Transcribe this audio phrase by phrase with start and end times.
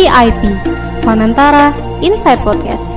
[0.00, 0.56] VIP
[1.04, 2.88] Fanantara Inside Podcast.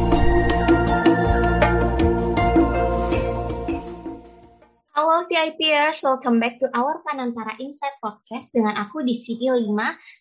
[4.95, 9.67] Halo VIPers, welcome back to our Fanantara Inside Podcast dengan aku di sini 5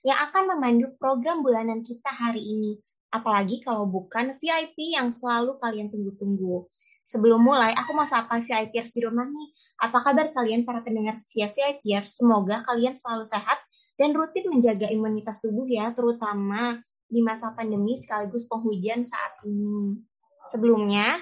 [0.02, 2.74] yang akan memandu program bulanan kita hari ini.
[3.14, 6.66] Apalagi kalau bukan VIP yang selalu kalian tunggu-tunggu.
[7.06, 9.48] Sebelum mulai, aku mau sapa VIPers di rumah nih.
[9.86, 12.18] Apa kabar kalian para pendengar setia VIPers?
[12.18, 13.62] Semoga kalian selalu sehat
[13.96, 16.80] dan rutin menjaga imunitas tubuh ya, terutama
[17.12, 20.00] di masa pandemi sekaligus penghujan saat ini.
[20.48, 21.20] Sebelumnya,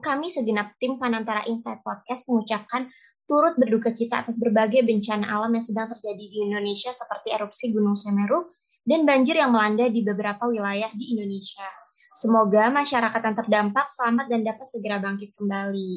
[0.00, 2.88] kami segenap tim Fanantara Insight Podcast mengucapkan
[3.28, 7.94] turut berduka cita atas berbagai bencana alam yang sedang terjadi di Indonesia seperti erupsi Gunung
[7.94, 8.50] Semeru
[8.82, 11.68] dan banjir yang melanda di beberapa wilayah di Indonesia.
[12.10, 15.92] Semoga masyarakat yang terdampak selamat dan dapat segera bangkit kembali.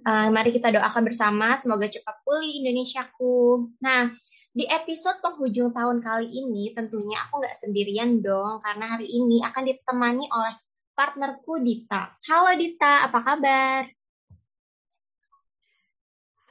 [0.00, 3.68] Uh, mari kita doakan bersama, semoga cepat pulih Indonesiaku.
[3.84, 4.08] Nah,
[4.52, 9.64] di episode penghujung tahun kali ini tentunya aku nggak sendirian dong, karena hari ini akan
[9.64, 10.54] ditemani oleh
[10.92, 12.12] partnerku Dita.
[12.28, 13.88] Halo Dita, apa kabar?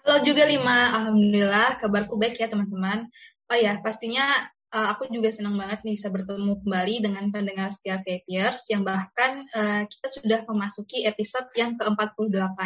[0.02, 3.06] Halo juga Lima, Alhamdulillah kabarku baik ya teman-teman.
[3.54, 8.00] Oh ya, pastinya uh, aku juga senang banget nih bisa bertemu kembali dengan pendengar setia
[8.00, 12.60] Vapers yang bahkan uh, kita sudah memasuki episode yang ke-48.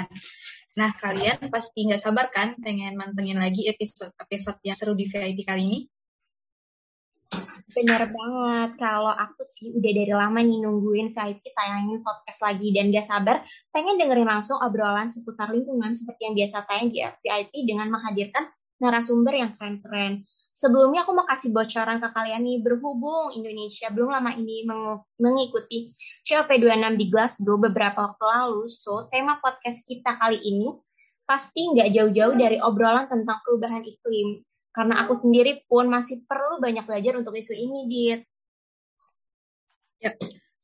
[0.76, 5.64] Nah, kalian pasti nggak sabar kan pengen mantengin lagi episode-episode yang seru di VIP kali
[5.66, 5.80] ini?
[7.66, 12.94] Bener banget, kalau aku sih udah dari lama nih nungguin VIP tayangin podcast lagi dan
[12.94, 17.92] gak sabar pengen dengerin langsung obrolan seputar lingkungan seperti yang biasa tayang di VIP dengan
[17.92, 18.48] menghadirkan
[18.80, 20.23] narasumber yang keren-keren.
[20.56, 25.92] Sebelumnya aku mau kasih bocoran ke kalian nih, berhubung Indonesia belum lama ini meng mengikuti
[26.23, 30.72] COP26 di Glasgow beberapa waktu lalu, so tema podcast kita kali ini
[31.28, 34.48] pasti nggak jauh-jauh dari obrolan tentang perubahan iklim.
[34.72, 38.22] Karena aku sendiri pun masih perlu banyak belajar untuk isu ini, Dit.
[40.00, 40.15] Ya,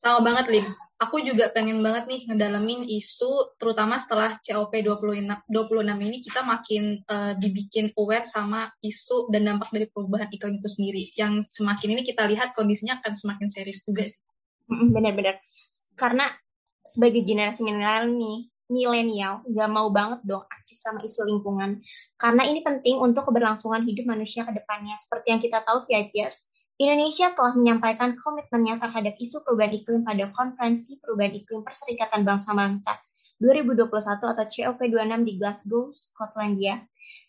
[0.02, 0.68] sama banget, Lim.
[1.02, 7.02] Aku juga pengen banget nih ngedalamin isu, terutama setelah COP 26, 26 ini kita makin
[7.10, 11.10] uh, dibikin aware sama isu dan dampak dari perubahan iklim itu sendiri.
[11.18, 14.22] Yang semakin ini kita lihat kondisinya akan semakin serius juga sih.
[14.70, 15.42] Benar-benar.
[15.98, 16.30] Karena
[16.86, 21.82] sebagai generasi milenial nih, milenial nggak mau banget dong aktif sama isu lingkungan.
[22.16, 24.94] Karena ini penting untuk keberlangsungan hidup manusia ke depannya.
[25.02, 26.51] Seperti yang kita tahu VIPers,
[26.82, 32.98] Indonesia telah menyampaikan komitmennya terhadap isu perubahan iklim pada Konferensi Perubahan Iklim Perserikatan Bangsa-Bangsa
[33.38, 33.86] 2021
[34.18, 36.82] atau COP26 di Glasgow, Skotlandia.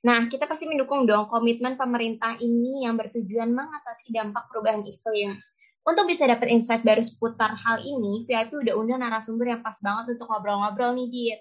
[0.08, 5.36] Nah, kita pasti mendukung dong komitmen pemerintah ini yang bertujuan mengatasi dampak perubahan iklim.
[5.84, 10.16] Untuk bisa dapat insight baru seputar hal ini, VIP udah undang narasumber yang pas banget
[10.16, 11.40] untuk ngobrol-ngobrol nih, Dit.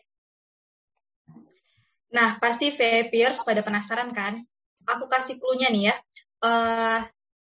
[2.12, 4.36] Nah, pasti VIPers pada penasaran kan?
[4.84, 5.96] Aku kasih clue-nya nih ya.
[6.42, 7.00] Uh,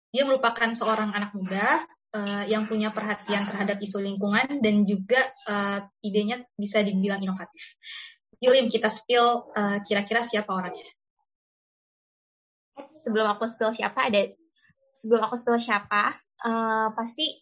[0.08, 1.84] dia merupakan seorang anak muda
[2.16, 7.76] uh, yang punya perhatian terhadap isu lingkungan dan juga uh, idenya bisa dibilang inovatif.
[8.38, 10.86] Yulim, kita spill uh, kira-kira siapa orangnya?
[12.88, 14.30] Sebelum aku spill siapa, ada
[14.94, 16.14] sebelum aku spill siapa,
[16.46, 17.34] uh, pasti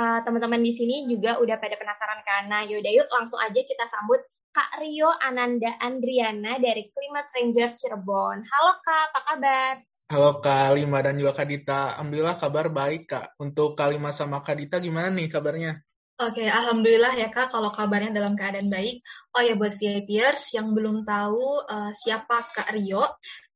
[0.00, 4.24] uh, teman-teman di sini juga udah pada penasaran karena yaudah yuk langsung aja kita sambut
[4.52, 8.44] Kak Rio Ananda Andriana dari Climate Rangers Cirebon.
[8.44, 9.91] Halo Kak, apa kabar?
[10.12, 11.96] Halo Kak Lima dan juga Kak Dita.
[11.96, 13.32] Alhamdulillah kabar baik Kak.
[13.40, 15.80] Untuk Kak Lima sama Kak Dita gimana nih kabarnya?
[16.20, 19.00] Oke, alhamdulillah ya kak kalau kabarnya dalam keadaan baik.
[19.32, 23.00] Oh ya buat VIPers yang belum tahu uh, siapa Kak Rio,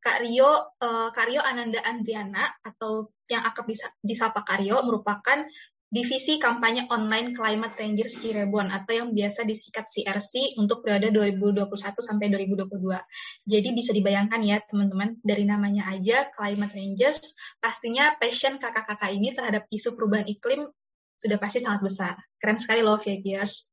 [0.00, 0.48] Kak Rio,
[0.80, 3.68] uh, Kak Rio Ananda Andriana atau yang akrab
[4.00, 5.44] disapa Kak Rio merupakan
[5.86, 11.70] divisi kampanye online Climate Rangers Cirebon atau yang biasa disingkat CRC untuk periode 2021
[12.02, 12.66] sampai 2022.
[13.46, 19.70] Jadi bisa dibayangkan ya teman-teman dari namanya aja Climate Rangers pastinya passion kakak-kakak ini terhadap
[19.70, 20.66] isu perubahan iklim
[21.16, 22.14] sudah pasti sangat besar.
[22.42, 23.70] Keren sekali loh VIPers.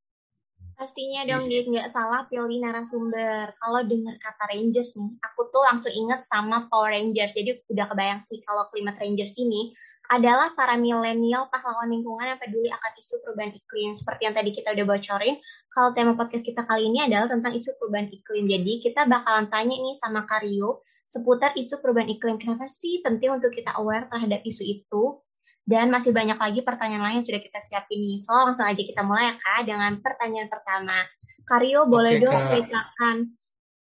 [0.74, 3.54] Pastinya dong, dia nggak salah pilih narasumber.
[3.62, 7.36] Kalau dengar kata Rangers nih, aku tuh langsung inget sama Power Rangers.
[7.38, 9.76] Jadi udah kebayang sih kalau Climate Rangers ini
[10.14, 13.92] adalah para milenial pahlawan lingkungan yang peduli akan isu perubahan iklim.
[13.98, 15.36] Seperti yang tadi kita udah bocorin,
[15.74, 18.46] kalau tema podcast kita kali ini adalah tentang isu perubahan iklim.
[18.46, 22.38] Jadi kita bakalan tanya nih sama Kario seputar isu perubahan iklim.
[22.38, 25.18] Kenapa sih penting untuk kita aware terhadap isu itu?
[25.64, 28.20] Dan masih banyak lagi pertanyaan lain yang sudah kita siapin nih.
[28.20, 31.08] So, langsung aja kita mulai ya, Kak, dengan pertanyaan pertama.
[31.48, 33.16] Kario, boleh Oke, dong ceritakan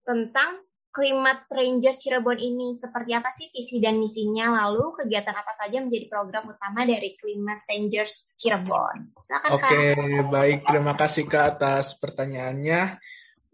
[0.01, 0.66] tentang
[0.97, 4.65] Climate Ranger Cirebon ini seperti apa sih visi dan misinya?
[4.65, 9.13] Lalu kegiatan apa saja menjadi program utama dari Climate Rangers Cirebon?
[9.21, 10.25] Silakan Oke, Kak.
[10.33, 10.59] baik.
[10.65, 12.97] Terima kasih Kak atas pertanyaannya.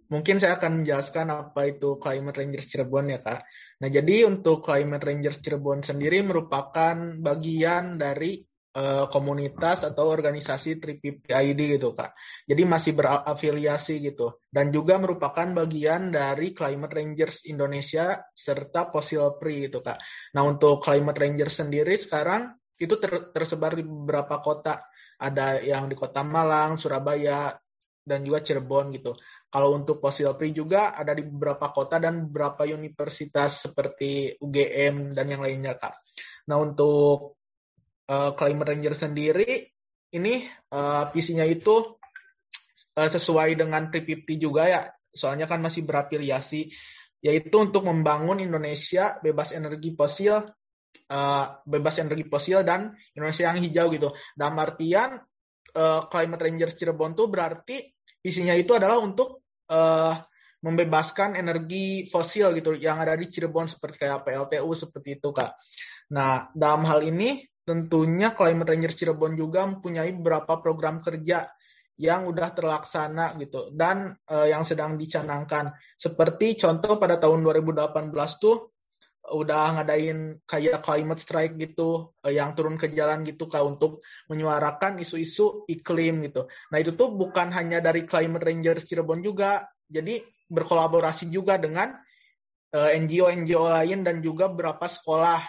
[0.07, 3.43] Mungkin saya akan menjelaskan apa itu Climate Rangers Cirebon ya Kak.
[3.83, 8.39] Nah jadi untuk Climate Rangers Cirebon sendiri merupakan bagian dari
[8.73, 12.13] uh, komunitas atau organisasi Tripip ID gitu kak.
[12.49, 19.69] Jadi masih berafiliasi gitu dan juga merupakan bagian dari Climate Rangers Indonesia serta Fossil Free
[19.69, 19.97] gitu kak.
[20.33, 24.81] Nah untuk Climate Rangers sendiri sekarang itu ter tersebar di beberapa kota.
[25.23, 27.55] Ada yang di kota Malang, Surabaya,
[28.03, 29.15] dan juga Cirebon gitu.
[29.47, 35.25] Kalau untuk Fossil Free juga ada di beberapa kota dan beberapa universitas seperti UGM dan
[35.31, 35.95] yang lainnya kak.
[36.51, 37.39] Nah untuk
[38.09, 39.73] uh, Climate Ranger sendiri
[40.13, 41.97] ini uh, visinya itu
[42.97, 46.69] uh, sesuai dengan 350 juga ya, soalnya kan masih berafiliasi,
[47.25, 50.37] yaitu untuk membangun Indonesia bebas energi fosil,
[51.09, 54.09] uh, bebas energi fosil dan Indonesia yang hijau gitu.
[54.37, 55.17] Dalam artian
[55.73, 57.81] uh, Climate Ranger Cirebon tuh berarti
[58.21, 59.41] visinya itu adalah untuk
[59.73, 60.13] uh,
[60.63, 65.51] membebaskan energi fosil gitu yang ada di Cirebon seperti kayak PLTU seperti itu kak.
[66.15, 71.47] Nah dalam hal ini tentunya Climate Ranger Cirebon juga mempunyai beberapa program kerja
[71.97, 75.71] yang udah terlaksana gitu dan uh, yang sedang dicanangkan.
[75.95, 78.11] Seperti contoh pada tahun 2018
[78.41, 78.73] tuh
[79.23, 84.99] udah ngadain kayak climate strike gitu uh, yang turun ke jalan gitu kak untuk menyuarakan
[84.99, 86.49] isu-isu iklim gitu.
[86.73, 90.19] Nah itu tuh bukan hanya dari Climate Ranger Cirebon juga, jadi
[90.53, 91.97] berkolaborasi juga dengan
[92.73, 95.41] eh, NGO-NGO lain dan juga beberapa sekolah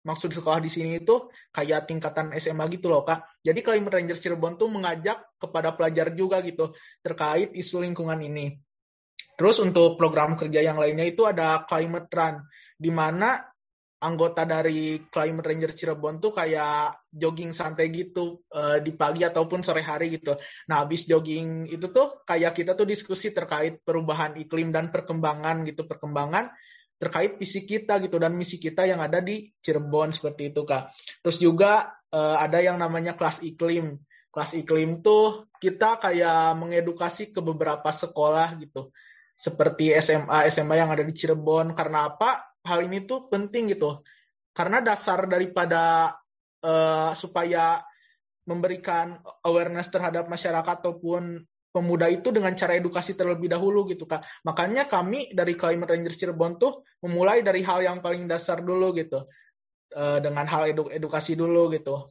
[0.00, 3.20] maksud sekolah di sini itu kayak tingkatan SMA gitu loh kak.
[3.44, 6.72] Jadi Climate Ranger Cirebon tuh mengajak kepada pelajar juga gitu
[7.04, 8.56] terkait isu lingkungan ini.
[9.36, 12.36] Terus untuk program kerja yang lainnya itu ada Climate Run,
[12.76, 13.40] di mana
[14.00, 19.84] anggota dari Climate Ranger Cirebon tuh kayak jogging santai gitu uh, di pagi ataupun sore
[19.84, 20.32] hari gitu.
[20.72, 25.84] Nah, habis jogging itu tuh kayak kita tuh diskusi terkait perubahan iklim dan perkembangan gitu,
[25.84, 26.48] perkembangan
[27.00, 30.92] terkait visi kita gitu dan misi kita yang ada di Cirebon seperti itu kak.
[31.24, 33.96] Terus juga uh, ada yang namanya kelas iklim.
[34.28, 38.92] Kelas iklim tuh kita kayak mengedukasi ke beberapa sekolah gitu.
[39.32, 41.72] Seperti SMA, SMA yang ada di Cirebon.
[41.72, 42.60] Karena apa?
[42.68, 44.04] Hal ini tuh penting gitu.
[44.52, 46.12] Karena dasar daripada
[46.60, 47.80] uh, supaya
[48.44, 49.16] memberikan
[49.48, 51.40] awareness terhadap masyarakat ataupun
[51.70, 54.26] pemuda itu dengan cara edukasi terlebih dahulu gitu kak.
[54.46, 59.22] Makanya kami dari Climate Rangers Cirebon tuh memulai dari hal yang paling dasar dulu gitu.
[59.90, 62.06] Uh, dengan hal edu edukasi dulu gitu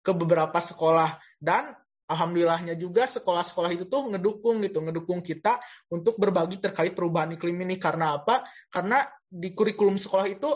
[0.00, 1.76] ke beberapa sekolah dan
[2.08, 5.60] alhamdulillahnya juga sekolah-sekolah itu tuh ngedukung gitu, ngedukung kita
[5.92, 8.40] untuk berbagi terkait perubahan iklim ini karena apa?
[8.72, 10.48] Karena di kurikulum sekolah itu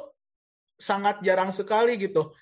[0.81, 2.33] sangat jarang sekali gitu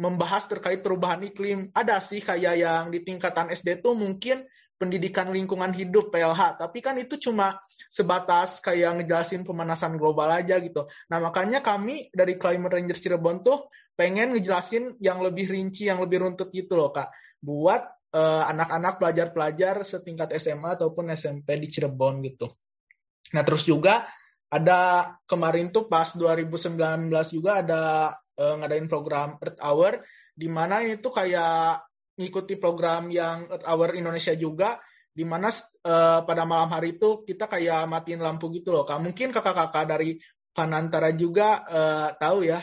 [0.00, 1.68] membahas terkait perubahan iklim.
[1.76, 4.42] Ada sih kayak yang di tingkatan SD tuh mungkin
[4.80, 10.88] pendidikan lingkungan hidup PLH, tapi kan itu cuma sebatas kayak ngejelasin pemanasan global aja gitu.
[11.12, 16.24] Nah makanya kami dari Climate Ranger Cirebon tuh pengen ngejelasin yang lebih rinci, yang lebih
[16.24, 17.12] runtut gitu loh kak,
[17.44, 17.84] buat
[18.16, 22.48] uh, anak-anak pelajar-pelajar setingkat SMA ataupun SMP di Cirebon gitu.
[23.36, 24.08] Nah terus juga
[24.48, 26.80] ada kemarin tuh pas 2019
[27.36, 27.82] juga ada
[28.16, 30.00] uh, ngadain program Earth Hour
[30.32, 31.89] di mana ini tuh kayak
[32.20, 34.76] ngikuti program yang Earth Hour Indonesia juga
[35.10, 38.84] di mana uh, pada malam hari itu kita kayak matiin lampu gitu loh.
[38.84, 39.00] Kak.
[39.00, 40.20] Mungkin kakak-kakak dari
[40.52, 42.60] Panantara juga uh, tahu ya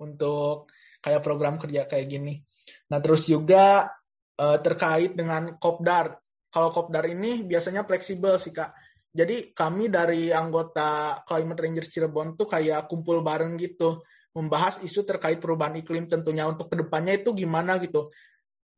[0.00, 0.70] untuk
[1.04, 2.40] kayak program kerja kayak gini.
[2.90, 3.86] Nah, terus juga
[4.40, 6.16] uh, terkait dengan Kopdar.
[6.50, 8.72] Kalau Kopdar ini biasanya fleksibel sih, Kak.
[9.16, 14.04] Jadi kami dari anggota Climate Rangers Cirebon tuh kayak kumpul bareng gitu,
[14.36, 18.04] membahas isu terkait perubahan iklim tentunya untuk ke depannya itu gimana gitu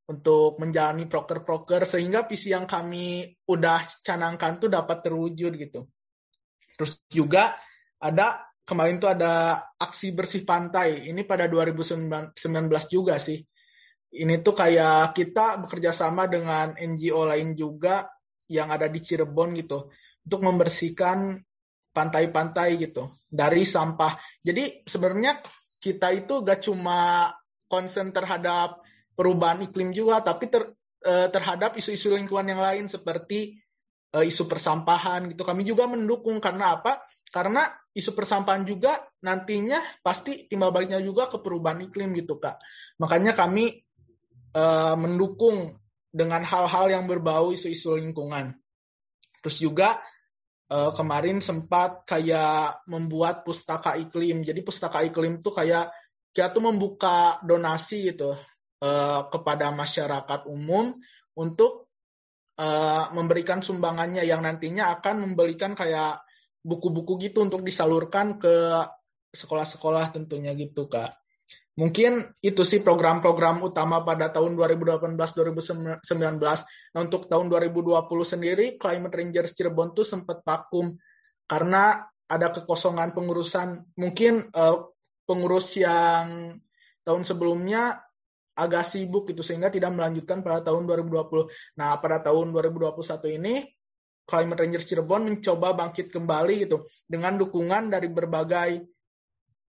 [0.08, 5.84] untuk menjalani proker-proker sehingga visi yang kami udah canangkan tuh dapat terwujud gitu.
[6.80, 7.52] Terus juga
[8.00, 11.12] ada kemarin tuh ada aksi bersih pantai.
[11.12, 12.32] Ini pada 2019
[12.88, 13.36] juga sih.
[14.08, 18.08] Ini tuh kayak kita bekerja sama dengan NGO lain juga
[18.48, 19.92] yang ada di Cirebon gitu
[20.24, 21.36] untuk membersihkan
[21.92, 24.16] pantai-pantai gitu dari sampah.
[24.40, 25.44] Jadi sebenarnya
[25.76, 27.28] kita itu gak cuma
[27.68, 28.80] concern terhadap
[29.18, 30.62] perubahan iklim juga, tapi ter,
[31.02, 33.58] uh, terhadap isu-isu lingkungan yang lain seperti
[34.14, 35.42] uh, isu persampahan gitu.
[35.42, 37.02] Kami juga mendukung karena apa?
[37.34, 38.94] Karena isu persampahan juga
[39.26, 42.62] nantinya pasti timbal baliknya juga ke perubahan iklim gitu kak.
[43.02, 43.82] Makanya kami
[44.54, 45.74] uh, mendukung
[46.08, 48.54] dengan hal-hal yang berbau isu-isu lingkungan.
[49.42, 49.98] Terus juga
[50.70, 54.46] uh, kemarin sempat kayak membuat pustaka iklim.
[54.46, 55.90] Jadi pustaka iklim tuh kayak
[56.32, 58.36] kita tuh membuka donasi gitu
[58.82, 60.94] uh, kepada masyarakat umum
[61.38, 61.90] untuk
[62.58, 66.22] uh, memberikan sumbangannya yang nantinya akan memberikan kayak
[66.62, 68.84] buku-buku gitu untuk disalurkan ke
[69.32, 71.14] sekolah-sekolah tentunya gitu kak.
[71.78, 76.02] Mungkin itu sih program-program utama pada tahun 2018-2019.
[76.42, 80.98] Nah, untuk tahun 2020 sendiri, Climate Rangers Cirebon tuh sempat vakum
[81.46, 83.94] karena ada kekosongan pengurusan.
[83.94, 84.90] Mungkin uh,
[85.22, 86.58] pengurus yang
[87.06, 88.07] tahun sebelumnya
[88.58, 91.78] agak sibuk gitu sehingga tidak melanjutkan pada tahun 2020.
[91.78, 93.54] Nah, pada tahun 2021 ini
[94.28, 98.84] Climate Rangers Cirebon mencoba bangkit kembali gitu dengan dukungan dari berbagai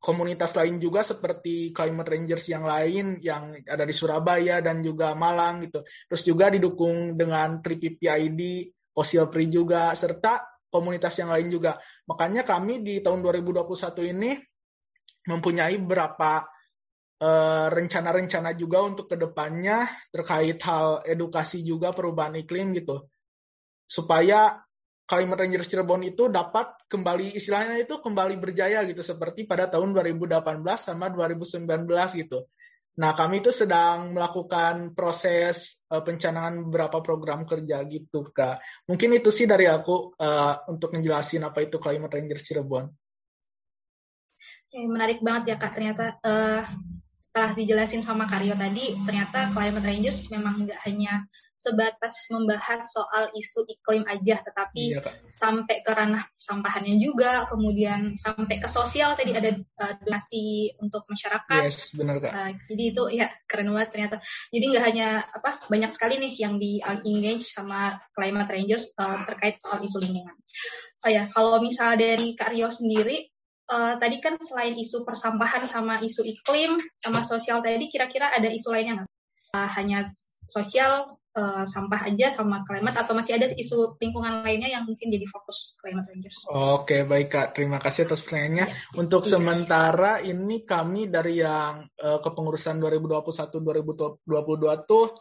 [0.03, 5.71] komunitas lain juga seperti Climate Rangers yang lain yang ada di Surabaya dan juga Malang
[5.71, 5.87] gitu.
[6.11, 11.79] Terus juga didukung dengan TriPPID, Fossil Free juga serta komunitas yang lain juga.
[12.11, 14.37] Makanya kami di tahun 2021 ini
[15.31, 16.61] mempunyai beberapa eh,
[17.71, 23.07] rencana-rencana uh, juga untuk ke depannya terkait hal edukasi juga perubahan iklim gitu
[23.87, 24.59] supaya
[25.03, 30.41] Climate Rangers Cirebon itu dapat kembali istilahnya itu kembali berjaya gitu seperti pada tahun 2018
[30.79, 31.69] sama 2019
[32.17, 32.49] gitu.
[32.93, 38.61] Nah, kami itu sedang melakukan proses uh, pencanangan beberapa program kerja gitu, Kak.
[38.85, 42.85] Mungkin itu sih dari aku uh, untuk menjelasin apa itu Climate Rangers Cirebon.
[44.73, 45.73] Menarik banget ya, Kak.
[45.73, 46.65] Ternyata uh,
[47.33, 51.25] setelah dijelasin sama Karyo tadi, ternyata Climate Rangers memang nggak hanya
[51.57, 55.01] sebatas membahas soal isu iklim aja, tetapi iya,
[55.33, 61.63] sampai ke ranah sampahannya juga, kemudian sampai ke sosial tadi ada uh, donasi untuk masyarakat.
[61.65, 62.37] Yes, benar kak.
[62.37, 64.17] Uh, jadi itu ya keren banget ternyata.
[64.53, 69.57] Jadi nggak hanya apa banyak sekali nih yang di engage sama Climate Rangers uh, terkait
[69.57, 70.37] soal isu lingkungan.
[71.01, 73.32] Oh ya, kalau misalnya dari Kak Rio sendiri,
[73.73, 78.69] uh, tadi kan selain isu persampahan sama isu iklim sama sosial tadi, kira-kira ada isu
[78.69, 79.11] lainnya nggak?
[79.53, 80.09] Uh, hanya
[80.49, 85.25] sosial uh, sampah aja sama climate atau masih ada isu lingkungan lainnya yang mungkin jadi
[85.25, 86.45] fokus climate rangers.
[86.53, 87.57] Oke, baik Kak.
[87.57, 88.67] Terima kasih atas pertanyaannya.
[88.69, 88.77] Ya.
[89.01, 89.37] Untuk ya.
[89.37, 95.17] sementara ini kami dari yang uh, kepengurusan 2021-2022 tuh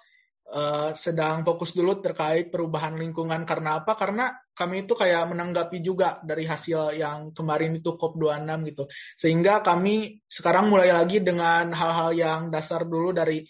[0.51, 3.95] uh, sedang fokus dulu terkait perubahan lingkungan karena apa?
[3.95, 8.83] Karena kami itu kayak menanggapi juga dari hasil yang kemarin itu COP26 gitu.
[9.15, 13.41] Sehingga kami sekarang mulai lagi dengan hal-hal yang dasar dulu dari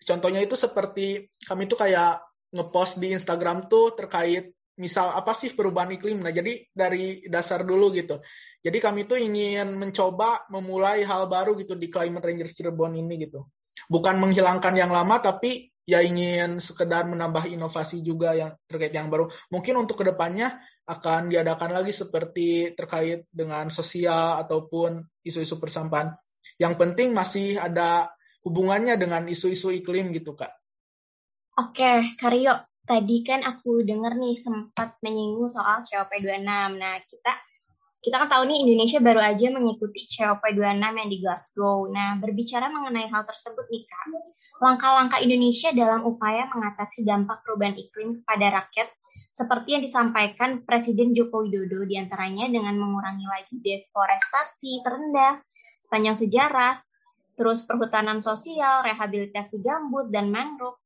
[0.00, 2.24] Contohnya itu seperti kami tuh kayak
[2.56, 6.24] ngepost di Instagram tuh terkait misal apa sih perubahan iklim.
[6.24, 8.16] Nah, jadi dari dasar dulu gitu.
[8.64, 13.44] Jadi kami tuh ingin mencoba memulai hal baru gitu di Climate Rangers Cirebon ini gitu.
[13.92, 19.26] Bukan menghilangkan yang lama tapi ya ingin sekedar menambah inovasi juga yang terkait yang baru.
[19.50, 20.54] Mungkin untuk ke depannya
[20.86, 26.14] akan diadakan lagi seperti terkait dengan sosial ataupun isu-isu persampahan.
[26.62, 28.06] Yang penting masih ada
[28.46, 30.54] hubungannya dengan isu-isu iklim gitu kak.
[31.58, 32.54] Oke, Karyo,
[32.86, 36.46] tadi kan aku dengar nih sempat menyinggung soal COP26.
[36.78, 37.32] Nah, kita
[38.00, 41.90] kita kan tahu nih Indonesia baru aja mengikuti COP26 yang di Glasgow.
[41.92, 44.06] Nah, berbicara mengenai hal tersebut nih Kak,
[44.60, 48.88] langkah-langkah Indonesia dalam upaya mengatasi dampak perubahan iklim kepada rakyat
[49.32, 55.40] seperti yang disampaikan Presiden Joko Widodo di antaranya dengan mengurangi lagi deforestasi terendah
[55.80, 56.76] sepanjang sejarah,
[57.40, 60.76] terus perhutanan sosial, rehabilitasi gambut dan mangrove,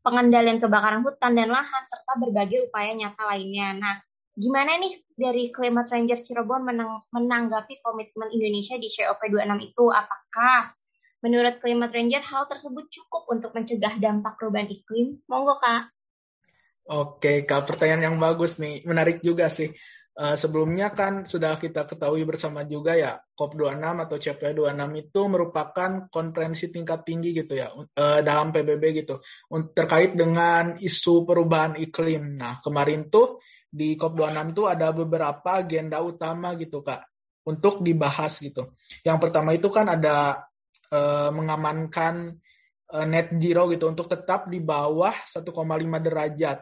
[0.00, 3.76] pengendalian kebakaran hutan dan lahan, serta berbagai upaya nyata lainnya.
[3.76, 3.94] Nah,
[4.32, 9.84] gimana nih dari Climate Ranger Cirebon menang menanggapi komitmen Indonesia di COP26 itu?
[9.92, 10.72] Apakah
[11.22, 15.22] menurut Climate Ranger hal tersebut cukup untuk mencegah dampak perubahan iklim?
[15.30, 15.94] Monggo, Kak.
[16.90, 18.82] Oke, Kak, pertanyaan yang bagus nih.
[18.82, 19.70] Menarik juga sih.
[20.12, 26.68] Uh, sebelumnya kan sudah kita ketahui bersama juga ya COP26 atau CP26 itu merupakan konferensi
[26.68, 29.24] tingkat tinggi gitu ya uh, dalam PBB gitu
[29.72, 32.36] terkait dengan isu perubahan iklim.
[32.36, 33.40] Nah kemarin tuh
[33.72, 37.08] di COP26 itu ada beberapa agenda utama gitu kak
[37.48, 38.76] untuk dibahas gitu.
[39.00, 40.44] Yang pertama itu kan ada
[40.92, 42.36] uh, mengamankan
[43.08, 45.48] net zero gitu untuk tetap di bawah 1,5
[46.04, 46.60] derajat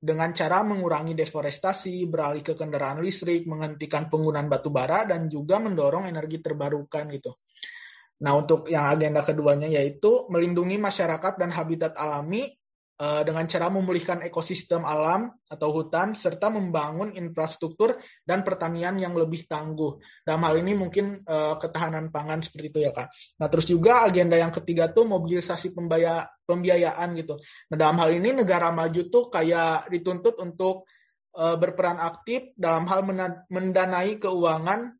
[0.00, 6.08] dengan cara mengurangi deforestasi, beralih ke kendaraan listrik, menghentikan penggunaan batu bara, dan juga mendorong
[6.08, 7.36] energi terbarukan gitu.
[8.24, 12.61] Nah, untuk yang agenda keduanya yaitu melindungi masyarakat dan habitat alami Eh,
[13.02, 19.98] dengan cara memulihkan ekosistem alam atau hutan serta membangun infrastruktur dan pertanian yang lebih tangguh.
[20.22, 23.10] Dalam hal ini mungkin uh, ketahanan pangan seperti itu ya kak.
[23.42, 27.42] Nah terus juga agenda yang ketiga tuh mobilisasi pembaya, pembiayaan gitu.
[27.74, 30.86] Nah dalam hal ini negara maju tuh kayak dituntut untuk
[31.34, 33.02] uh, berperan aktif dalam hal
[33.50, 34.94] mendanai keuangan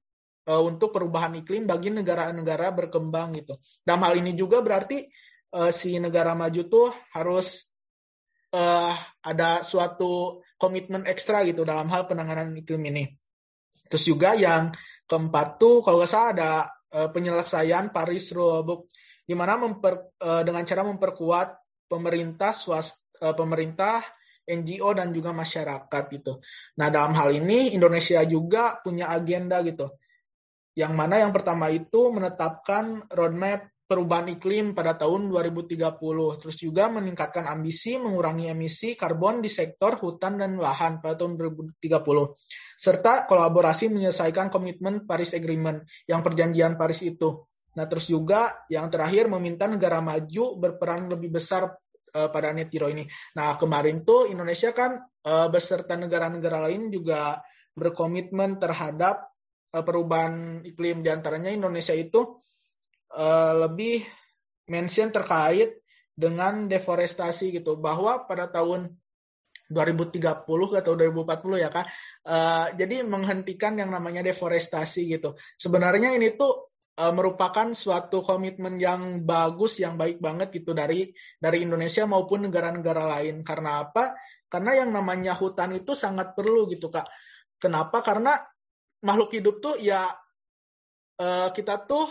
[0.51, 3.63] uh, untuk perubahan iklim bagi negara-negara berkembang gitu.
[3.87, 5.07] Dalam hal ini juga berarti
[5.55, 7.72] uh, si negara maju tuh harus
[8.53, 8.95] uh,
[9.25, 13.05] ada suatu komitmen ekstra gitu dalam hal penanganan iklim ini.
[13.89, 14.73] Terus juga yang
[15.05, 16.53] keempat tuh kalau nggak salah ada
[16.97, 18.89] uh, penyelesaian Paris Rulebook
[19.27, 21.49] di mana memper, uh, dengan cara memperkuat
[21.89, 24.03] pemerintah swasta uh, pemerintah
[24.43, 26.43] NGO dan juga masyarakat gitu.
[26.83, 29.87] Nah, dalam hal ini Indonesia juga punya agenda gitu.
[30.75, 35.77] Yang mana yang pertama itu menetapkan roadmap perubahan iklim pada tahun 2030.
[36.41, 41.77] Terus juga meningkatkan ambisi mengurangi emisi karbon di sektor hutan dan lahan pada tahun 2030.
[42.81, 47.45] Serta kolaborasi menyelesaikan komitmen Paris Agreement yang perjanjian Paris itu.
[47.77, 52.89] Nah, terus juga yang terakhir meminta negara maju berperan lebih besar uh, pada net zero
[52.89, 53.05] ini.
[53.37, 57.41] Nah, kemarin tuh Indonesia kan uh, beserta negara-negara lain juga
[57.73, 59.33] berkomitmen terhadap
[59.73, 62.42] uh, perubahan iklim di antaranya Indonesia itu
[63.17, 64.05] uh, lebih
[64.69, 65.81] mention terkait
[66.13, 67.77] dengan deforestasi gitu.
[67.81, 68.93] Bahwa pada tahun
[69.73, 70.45] 2030
[70.85, 71.87] atau 2040 ya kak
[72.29, 75.33] uh, jadi menghentikan yang namanya deforestasi gitu.
[75.57, 81.09] Sebenarnya ini tuh uh, merupakan suatu komitmen yang bagus yang baik banget gitu dari
[81.41, 83.41] dari Indonesia maupun negara-negara lain.
[83.41, 84.13] Karena apa?
[84.47, 87.09] Karena yang namanya hutan itu sangat perlu gitu kak.
[87.57, 88.05] Kenapa?
[88.05, 88.37] Karena
[89.03, 90.05] makhluk hidup tuh ya
[91.19, 92.07] uh, kita tuh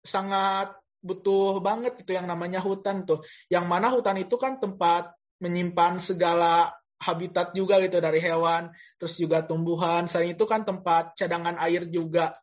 [0.00, 3.24] sangat butuh banget itu yang namanya hutan tuh.
[3.48, 6.68] Yang mana hutan itu kan tempat menyimpan segala
[7.00, 8.68] habitat juga gitu dari hewan,
[9.00, 10.04] terus juga tumbuhan.
[10.04, 12.36] Selain itu kan tempat cadangan air juga.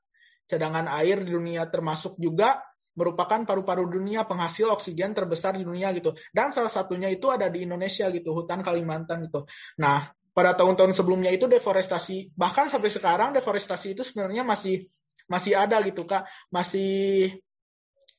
[0.50, 2.58] Cadangan air di dunia termasuk juga
[2.98, 6.18] merupakan paru-paru dunia penghasil oksigen terbesar di dunia gitu.
[6.34, 9.46] Dan salah satunya itu ada di Indonesia gitu, hutan Kalimantan gitu.
[9.78, 14.90] Nah, pada tahun-tahun sebelumnya itu deforestasi, bahkan sampai sekarang deforestasi itu sebenarnya masih
[15.30, 17.38] masih ada gitu Kak, masih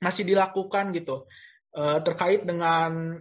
[0.02, 1.26] masih dilakukan gitu.
[1.75, 3.21] Uh, terkait dengan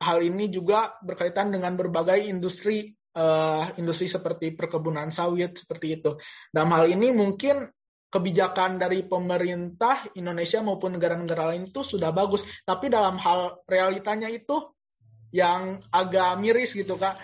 [0.00, 6.18] hal ini juga berkaitan dengan berbagai industri uh, industri seperti perkebunan sawit seperti itu.
[6.50, 7.64] Dalam hal ini mungkin
[8.10, 14.54] kebijakan dari pemerintah Indonesia maupun negara-negara lain itu sudah bagus, tapi dalam hal realitanya itu
[15.34, 17.18] yang agak miris gitu kak,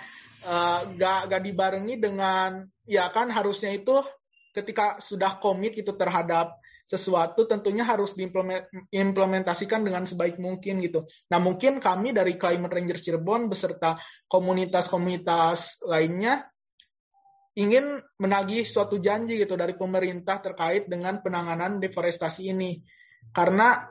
[0.51, 4.03] uh, gak, gak dibarengi dengan ya kan harusnya itu
[4.51, 6.59] ketika sudah komit itu terhadap
[6.91, 11.07] sesuatu tentunya harus diimplementasikan dengan sebaik mungkin gitu.
[11.31, 13.95] Nah mungkin kami dari Climate Ranger Cirebon beserta
[14.27, 16.51] komunitas-komunitas lainnya
[17.55, 22.83] ingin menagih suatu janji gitu dari pemerintah terkait dengan penanganan deforestasi ini.
[23.31, 23.87] Karena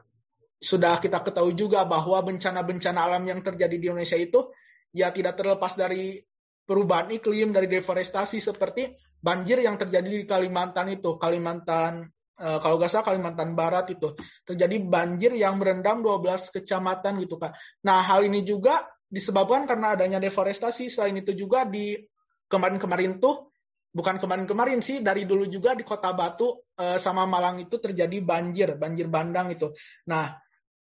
[0.59, 4.51] sudah kita ketahui juga bahwa bencana-bencana alam yang terjadi di Indonesia itu
[4.91, 6.19] ya tidak terlepas dari
[6.67, 8.91] perubahan iklim, dari deforestasi seperti
[9.23, 14.15] banjir yang terjadi di Kalimantan itu, Kalimantan kalau nggak salah Kalimantan Barat itu
[14.47, 17.51] terjadi banjir yang merendam 12 kecamatan gitu kak.
[17.83, 18.79] Nah hal ini juga
[19.11, 20.87] disebabkan karena adanya deforestasi.
[20.87, 21.99] Selain itu juga di
[22.47, 23.51] kemarin-kemarin tuh
[23.89, 28.79] bukan kemarin-kemarin sih dari dulu juga di Kota Batu uh, sama Malang itu terjadi banjir,
[28.79, 29.69] banjir bandang itu.
[30.07, 30.31] Nah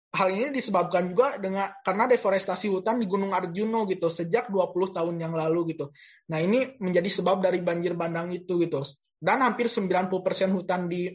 [0.09, 5.17] hal ini disebabkan juga dengan karena deforestasi hutan di Gunung Arjuno gitu sejak 20 tahun
[5.21, 5.93] yang lalu gitu.
[6.33, 8.81] Nah, ini menjadi sebab dari banjir bandang itu gitu.
[9.19, 10.09] Dan hampir 90%
[10.55, 11.11] hutan di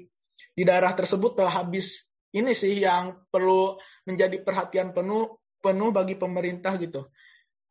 [0.51, 2.11] di daerah tersebut telah habis.
[2.33, 7.07] Ini sih yang perlu menjadi perhatian penuh penuh bagi pemerintah gitu.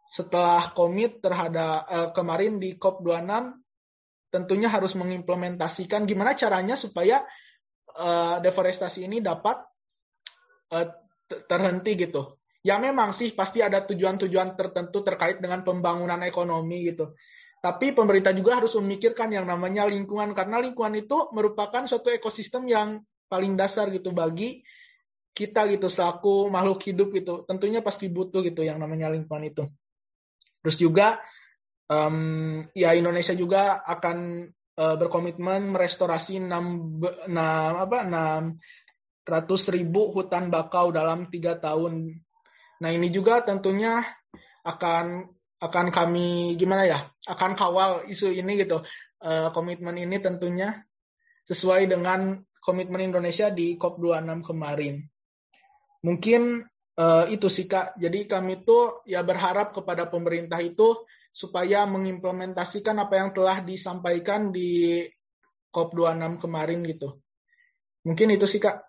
[0.08, 3.30] Setelah komit terhadap eh, kemarin di COP26
[4.32, 7.20] tentunya harus mengimplementasikan gimana caranya supaya
[7.92, 9.60] eh, deforestasi ini dapat
[10.72, 10.88] eh,
[11.28, 12.40] terhenti gitu.
[12.62, 17.12] Ya memang sih pasti ada tujuan-tujuan tertentu terkait dengan pembangunan ekonomi gitu.
[17.62, 22.98] Tapi pemerintah juga harus memikirkan yang namanya lingkungan karena lingkungan itu merupakan suatu ekosistem yang
[23.30, 24.66] paling dasar gitu bagi
[25.30, 27.46] kita gitu selaku makhluk hidup gitu.
[27.46, 29.64] Tentunya pasti butuh gitu yang namanya lingkungan itu.
[30.58, 31.22] Terus juga
[31.86, 34.50] um, ya Indonesia juga akan
[34.82, 42.10] uh, berkomitmen merestorasi 6, 6 apa 600 ribu hutan bakau dalam tiga tahun.
[42.82, 44.02] Nah ini juga tentunya
[44.66, 45.30] akan
[45.62, 46.98] akan kami gimana ya
[47.30, 48.82] akan kawal isu ini gitu.
[49.22, 50.82] Uh, komitmen ini tentunya
[51.46, 54.98] sesuai dengan komitmen Indonesia di COP26 kemarin.
[56.02, 56.66] Mungkin
[56.98, 57.94] uh, itu sih kak.
[57.94, 65.06] Jadi kami tuh ya berharap kepada pemerintah itu supaya mengimplementasikan apa yang telah disampaikan di
[65.70, 67.22] COP26 kemarin gitu.
[68.02, 68.82] Mungkin itu sih kak.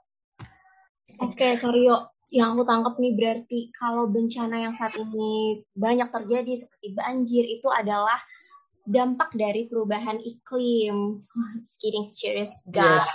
[1.21, 6.97] Oke, Karyo yang aku tangkap nih berarti kalau bencana yang saat ini banyak terjadi seperti
[6.97, 8.17] banjir itu adalah
[8.89, 11.21] dampak dari perubahan iklim.
[11.61, 13.05] It's getting serious, guys.
[13.05, 13.07] Yes,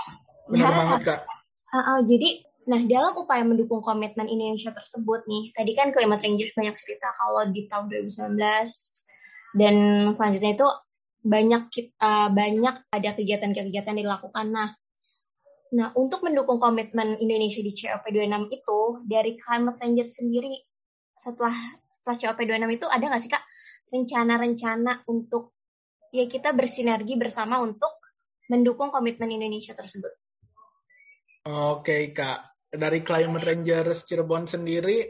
[0.49, 1.23] benar banget, Kak.
[1.69, 6.57] Uh, uh, jadi, nah dalam upaya mendukung komitmen Indonesia tersebut nih, tadi kan Climate Rangers
[6.57, 8.41] banyak cerita kalau di tahun 2019
[9.61, 9.75] dan
[10.17, 10.69] selanjutnya itu
[11.29, 11.63] banyak
[12.01, 14.49] uh, banyak ada kegiatan-kegiatan dilakukan.
[14.49, 14.73] Nah,
[15.69, 20.55] Nah, untuk mendukung komitmen Indonesia di COP26 itu, dari Climate Ranger sendiri,
[21.13, 21.53] setelah
[21.93, 23.45] setelah COP26 itu ada nggak sih Kak
[23.93, 25.53] rencana-rencana untuk
[26.15, 28.01] ya kita bersinergi bersama untuk
[28.49, 30.13] mendukung komitmen Indonesia tersebut?
[31.49, 35.05] Oke Kak, dari Climate Rangers Cirebon sendiri,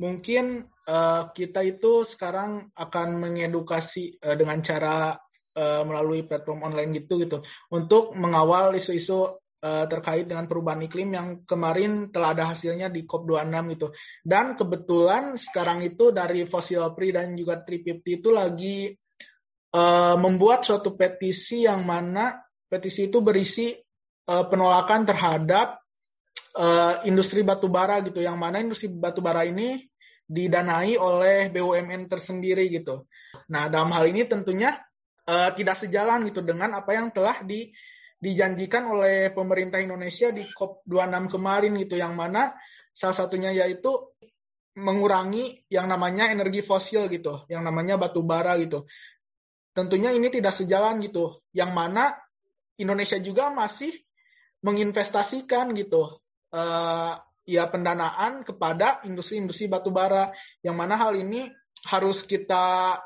[0.00, 5.12] mungkin uh, kita itu sekarang akan mengedukasi uh, dengan cara
[5.56, 11.28] uh, melalui platform online gitu gitu untuk mengawal isu-isu uh, terkait dengan perubahan iklim yang
[11.48, 13.88] kemarin telah ada hasilnya di COP26 gitu.
[14.20, 18.78] Dan kebetulan sekarang itu dari Fossil Free dan juga 350 itu lagi
[19.72, 22.36] uh, membuat suatu petisi yang mana
[22.68, 23.72] petisi itu berisi
[24.28, 25.80] uh, penolakan terhadap
[26.60, 29.80] uh, industri batubara gitu, yang mana industri batubara ini
[30.24, 33.04] didanai oleh BUMN tersendiri gitu.
[33.52, 34.72] Nah, dalam hal ini tentunya
[35.28, 37.68] uh, tidak sejalan gitu dengan apa yang telah di
[38.24, 42.56] dijanjikan oleh pemerintah Indonesia di COP26 kemarin gitu yang mana
[42.88, 43.92] salah satunya yaitu
[44.80, 48.88] mengurangi yang namanya energi fosil gitu, yang namanya batu bara gitu.
[49.76, 52.10] Tentunya ini tidak sejalan gitu, yang mana
[52.80, 53.94] Indonesia juga masih
[54.64, 56.18] menginvestasikan gitu
[56.56, 60.26] uh, ya pendanaan kepada industri-industri batu bara,
[60.64, 61.46] yang mana hal ini
[61.86, 62.96] harus kita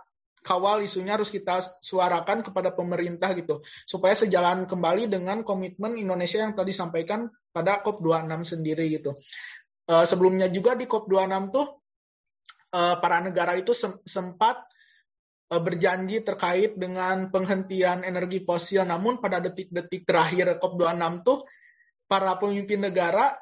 [0.49, 6.57] kawal isunya harus kita suarakan kepada pemerintah gitu supaya sejalan kembali dengan komitmen Indonesia yang
[6.57, 9.13] tadi disampaikan pada COP26 sendiri gitu.
[9.85, 11.67] Uh, sebelumnya juga di COP26 tuh
[12.73, 14.65] uh, para negara itu sem sempat
[15.53, 21.39] uh, berjanji terkait dengan penghentian energi fosil namun pada detik-detik terakhir COP26 tuh
[22.09, 23.37] para pemimpin negara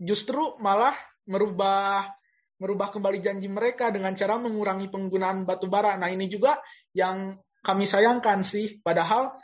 [0.00, 0.96] justru malah
[1.28, 2.08] merubah
[2.58, 5.94] merubah kembali janji mereka dengan cara mengurangi penggunaan batu bara.
[5.94, 6.58] Nah, ini juga
[6.94, 9.34] yang kami sayangkan sih, padahal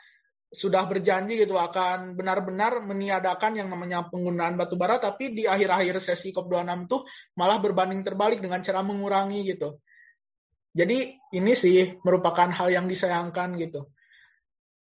[0.54, 6.30] sudah berjanji gitu akan benar-benar meniadakan yang namanya penggunaan batu bara, tapi di akhir-akhir sesi
[6.30, 7.02] COP26 tuh
[7.34, 9.82] malah berbanding terbalik dengan cara mengurangi gitu.
[10.74, 13.94] Jadi ini sih merupakan hal yang disayangkan gitu.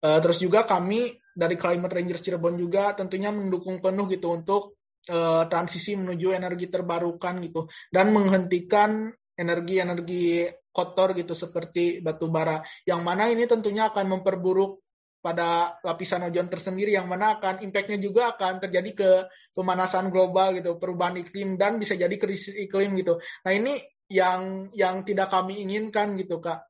[0.04, 4.76] Uh, terus juga kami dari Climate Rangers Cirebon juga tentunya mendukung penuh gitu untuk
[5.10, 7.66] uh, transisi menuju energi terbarukan gitu.
[7.90, 12.62] Dan menghentikan energi-energi kotor gitu seperti batu bara.
[12.86, 14.82] Yang mana ini tentunya akan memperburuk
[15.24, 16.94] pada lapisan ozon tersendiri.
[16.94, 19.10] Yang mana akan impactnya juga akan terjadi ke
[19.54, 23.16] pemanasan global gitu perubahan iklim dan bisa jadi krisis iklim gitu.
[23.46, 23.78] Nah ini
[24.10, 26.66] yang yang tidak kami inginkan gitu kak.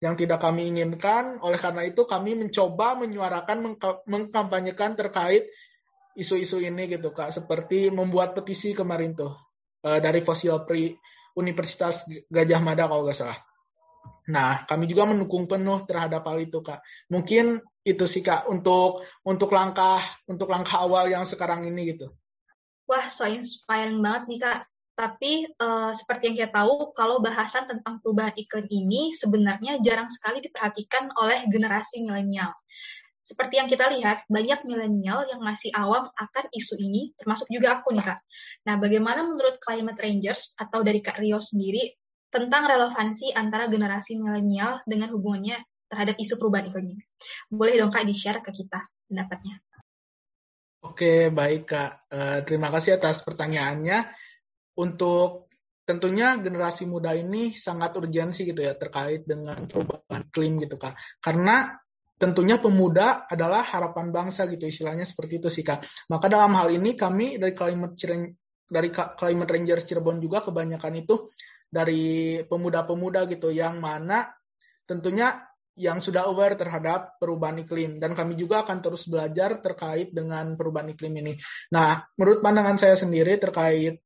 [0.00, 3.76] Yang tidak kami inginkan oleh karena itu kami mencoba menyuarakan
[4.08, 5.48] mengkampanyekan terkait
[6.16, 9.32] isu-isu ini gitu kak seperti membuat petisi kemarin tuh
[9.86, 10.94] uh, dari Fossil Free
[11.38, 13.38] Universitas Gajah Mada kalau nggak salah.
[14.30, 16.82] Nah kami juga mendukung penuh terhadap hal itu kak.
[17.10, 22.10] Mungkin itu sih kak untuk untuk langkah untuk langkah awal yang sekarang ini gitu.
[22.90, 24.60] Wah so inspiring banget nih kak.
[25.00, 30.44] Tapi uh, seperti yang kita tahu, kalau bahasan tentang perubahan iklim ini sebenarnya jarang sekali
[30.44, 32.52] diperhatikan oleh generasi milenial.
[33.30, 37.94] Seperti yang kita lihat, banyak milenial yang masih awam akan isu ini, termasuk juga aku
[37.94, 38.18] nih Kak.
[38.66, 41.94] Nah, bagaimana menurut Climate Rangers atau dari Kak Rio sendiri
[42.26, 46.98] tentang relevansi antara generasi milenial dengan hubungannya terhadap isu perubahan iklim?
[47.46, 49.62] Boleh dong Kak di-share ke kita pendapatnya.
[50.82, 52.10] Oke, baik Kak.
[52.10, 54.10] Uh, terima kasih atas pertanyaannya.
[54.74, 55.46] Untuk
[55.86, 60.98] tentunya generasi muda ini sangat urgensi gitu ya terkait dengan perubahan iklim gitu Kak.
[61.22, 61.78] Karena
[62.20, 65.80] tentunya pemuda adalah harapan bangsa gitu istilahnya seperti itu sih kak.
[66.12, 67.96] Maka dalam hal ini kami dari Climate
[68.68, 71.24] dari Climate Rangers Cirebon juga kebanyakan itu
[71.64, 74.28] dari pemuda-pemuda gitu yang mana
[74.84, 75.32] tentunya
[75.80, 80.92] yang sudah aware terhadap perubahan iklim dan kami juga akan terus belajar terkait dengan perubahan
[80.92, 81.32] iklim ini.
[81.72, 83.96] Nah, menurut pandangan saya sendiri terkait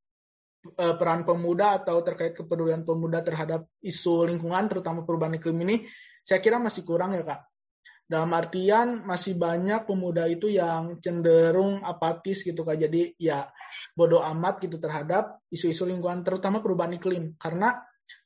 [0.70, 5.82] uh, peran pemuda atau terkait kepedulian pemuda terhadap isu lingkungan terutama perubahan iklim ini
[6.24, 7.53] saya kira masih kurang ya kak
[8.14, 12.78] dalam artian masih banyak pemuda itu yang cenderung apatis gitu kan.
[12.78, 13.42] Jadi ya
[13.98, 17.34] bodoh amat gitu terhadap isu-isu lingkungan terutama perubahan iklim.
[17.34, 17.74] Karena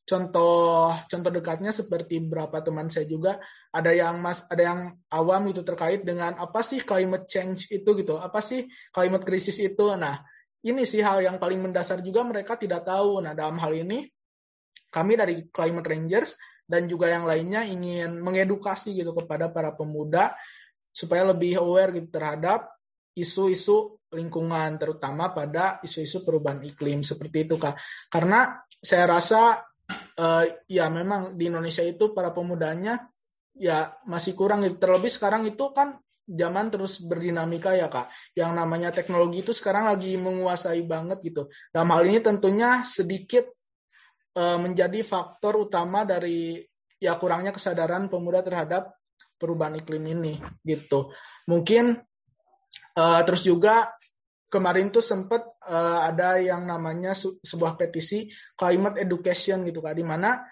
[0.04, 3.40] contoh contoh dekatnya seperti beberapa teman saya juga
[3.72, 8.20] ada yang mas ada yang awam itu terkait dengan apa sih climate change itu gitu.
[8.20, 9.88] Apa sih climate crisis itu?
[9.96, 10.20] Nah,
[10.68, 13.24] ini sih hal yang paling mendasar juga mereka tidak tahu.
[13.24, 14.04] Nah, dalam hal ini
[14.88, 16.36] kami dari Climate Rangers
[16.68, 20.36] dan juga yang lainnya ingin mengedukasi gitu kepada para pemuda
[20.92, 22.68] supaya lebih aware gitu terhadap
[23.16, 27.74] isu-isu lingkungan terutama pada isu-isu perubahan iklim seperti itu kak
[28.12, 29.64] karena saya rasa
[30.20, 33.08] uh, ya memang di Indonesia itu para pemudanya
[33.56, 38.12] ya masih kurang gitu terlebih sekarang itu kan zaman terus berdinamika ya kak.
[38.36, 41.48] Yang namanya teknologi itu sekarang lagi menguasai banget gitu.
[41.72, 43.48] Dalam hal ini tentunya sedikit
[44.36, 46.62] menjadi faktor utama dari
[46.98, 48.94] ya kurangnya kesadaran pemuda terhadap
[49.38, 50.34] perubahan iklim ini
[50.66, 51.14] gitu.
[51.46, 51.94] Mungkin
[52.98, 53.94] uh, terus juga
[54.50, 58.26] kemarin tuh sempat uh, ada yang namanya sebuah petisi
[58.58, 60.42] climate education gitu kak, di mana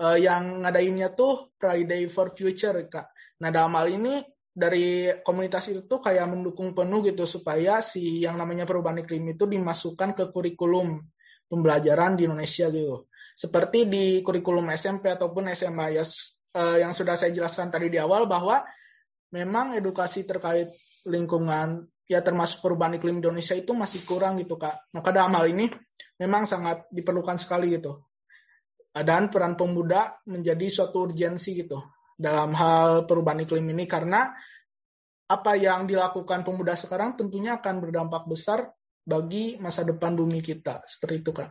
[0.00, 3.10] uh, yang ngadainnya tuh Friday for Future kak.
[3.42, 4.22] Nah dalam hal ini
[4.56, 9.44] dari komunitas itu tuh kayak mendukung penuh gitu supaya si yang namanya perubahan iklim itu
[9.44, 10.96] dimasukkan ke kurikulum
[11.46, 13.06] pembelajaran di Indonesia gitu.
[13.36, 16.04] Seperti di kurikulum SMP ataupun SMA ya
[16.56, 18.64] uh, yang sudah saya jelaskan tadi di awal bahwa
[19.34, 20.72] memang edukasi terkait
[21.06, 24.90] lingkungan ya termasuk perubahan iklim Indonesia itu masih kurang gitu kak.
[24.96, 25.68] Maka dalam hal ini
[26.16, 28.00] memang sangat diperlukan sekali gitu.
[28.96, 31.76] Dan peran pemuda menjadi suatu urgensi gitu
[32.16, 34.32] dalam hal perubahan iklim ini karena
[35.28, 38.72] apa yang dilakukan pemuda sekarang tentunya akan berdampak besar
[39.06, 40.82] bagi masa depan bumi kita.
[40.82, 41.50] Seperti itu, Kak.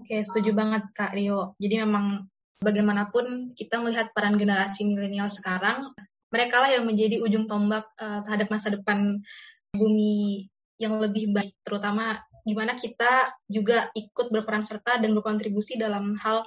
[0.00, 1.54] Oke, setuju banget, Kak Rio.
[1.60, 2.26] Jadi memang
[2.64, 5.92] bagaimanapun kita melihat peran generasi milenial sekarang,
[6.32, 9.22] mereka lah yang menjadi ujung tombak uh, terhadap masa depan
[9.70, 10.48] bumi
[10.80, 16.42] yang lebih baik, terutama gimana kita juga ikut berperan serta dan berkontribusi dalam hal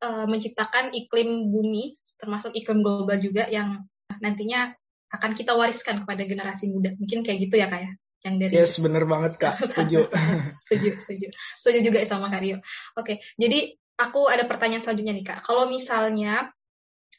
[0.00, 3.82] uh, menciptakan iklim bumi termasuk iklim global juga yang
[4.22, 4.70] nantinya
[5.10, 6.94] akan kita wariskan kepada generasi muda.
[6.94, 7.92] Mungkin kayak gitu ya kak ya?
[8.22, 9.58] Yang dari Yes, bener banget kak.
[9.66, 10.06] Setuju.
[10.66, 11.28] setuju, setuju.
[11.58, 12.62] Setuju juga sama Kario.
[12.94, 15.38] Oke, jadi aku ada pertanyaan selanjutnya nih kak.
[15.42, 16.50] Kalau misalnya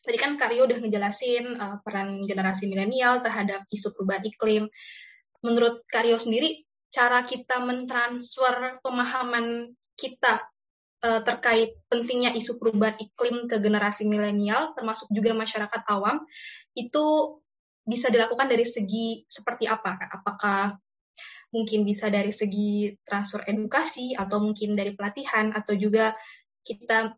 [0.03, 4.63] tadi kan Kario udah ngejelasin uh, peran generasi milenial terhadap isu perubahan iklim.
[5.43, 10.43] Menurut Kario sendiri, cara kita mentransfer pemahaman kita
[11.03, 16.23] uh, terkait pentingnya isu perubahan iklim ke generasi milenial, termasuk juga masyarakat awam,
[16.75, 17.37] itu
[17.83, 19.99] bisa dilakukan dari segi seperti apa?
[20.07, 20.79] Apakah
[21.53, 26.11] mungkin bisa dari segi transfer edukasi, atau mungkin dari pelatihan, atau juga
[26.65, 27.13] kita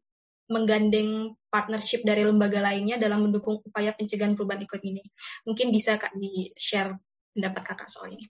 [0.45, 5.03] menggandeng partnership dari lembaga lainnya dalam mendukung upaya pencegahan perubahan iklim ini.
[5.47, 6.93] Mungkin bisa Kak di-share
[7.33, 8.25] pendapat Kakak soal ini.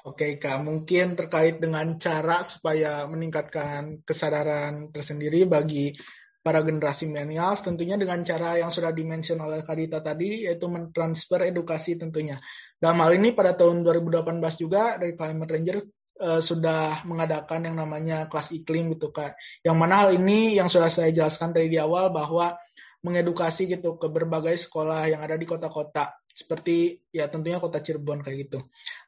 [0.00, 5.92] Oke Kak, mungkin terkait dengan cara supaya meningkatkan kesadaran tersendiri bagi
[6.40, 12.00] para generasi milenials tentunya dengan cara yang sudah dimention oleh Kadita tadi yaitu mentransfer edukasi
[12.00, 12.40] tentunya.
[12.80, 15.76] Dalam hal ini pada tahun 2018 juga dari Climate Ranger
[16.24, 19.36] uh, sudah mengadakan yang namanya kelas iklim gitu Kak.
[19.60, 22.56] Yang mana hal ini yang sudah saya jelaskan tadi di awal bahwa
[23.00, 28.48] mengedukasi gitu ke berbagai sekolah yang ada di kota-kota seperti ya tentunya kota Cirebon kayak
[28.48, 28.58] gitu.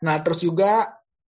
[0.05, 0.88] Nah terus juga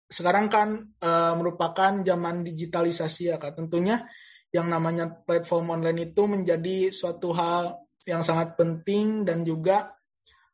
[0.06, 3.60] sekarang kan e, merupakan zaman digitalisasi ya kak.
[3.60, 4.00] Tentunya
[4.56, 7.76] yang namanya platform online itu menjadi suatu hal
[8.08, 9.92] yang sangat penting dan juga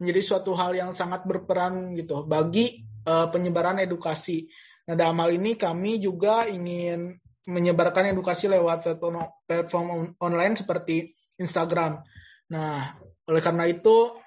[0.02, 4.50] menjadi suatu hal yang sangat berperan gitu bagi e, penyebaran edukasi.
[4.90, 7.14] Nah dalam hal ini kami juga ingin
[7.46, 8.98] menyebarkan edukasi lewat
[9.46, 12.02] platform online seperti Instagram.
[12.50, 12.98] Nah
[13.30, 14.18] oleh karena itu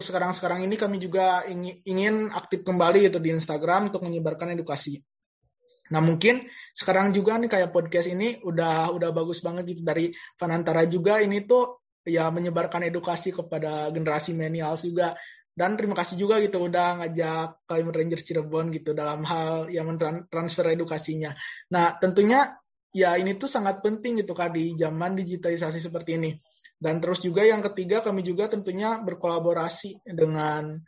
[0.00, 4.98] sekarang-sekarang ini kami juga ingin, aktif kembali gitu di Instagram untuk menyebarkan edukasi.
[5.90, 10.86] Nah mungkin sekarang juga nih kayak podcast ini udah udah bagus banget gitu dari Fanantara
[10.86, 15.12] juga ini tuh ya menyebarkan edukasi kepada generasi milenials juga
[15.50, 19.92] dan terima kasih juga gitu udah ngajak Climate Rangers Cirebon gitu dalam hal yang
[20.30, 21.34] transfer edukasinya.
[21.74, 22.54] Nah tentunya
[22.94, 26.32] ya ini tuh sangat penting gitu kak di zaman digitalisasi seperti ini.
[26.80, 30.80] Dan terus juga yang ketiga kami juga tentunya berkolaborasi dengan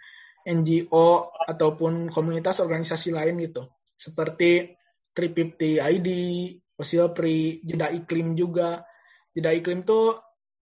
[0.48, 3.68] NGO ataupun komunitas organisasi lain gitu.
[3.92, 4.72] Seperti
[5.12, 6.08] 350 ID,
[6.72, 8.80] Fossil Free, Jeda Iklim juga.
[9.32, 10.16] Jeda Iklim tuh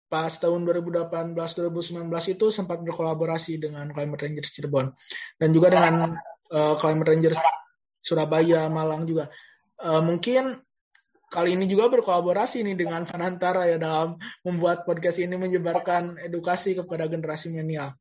[0.08, 4.88] pas tahun 2018-2019 itu sempat berkolaborasi dengan Climate Rangers Cirebon.
[5.37, 6.16] Dan juga dengan
[6.52, 7.38] uh, Climate Rangers
[8.00, 9.28] Surabaya, Malang juga.
[9.78, 10.56] Uh, mungkin
[11.28, 17.04] kali ini juga berkolaborasi nih dengan Fanantara ya dalam membuat podcast ini menyebarkan edukasi kepada
[17.04, 17.92] generasi milenial.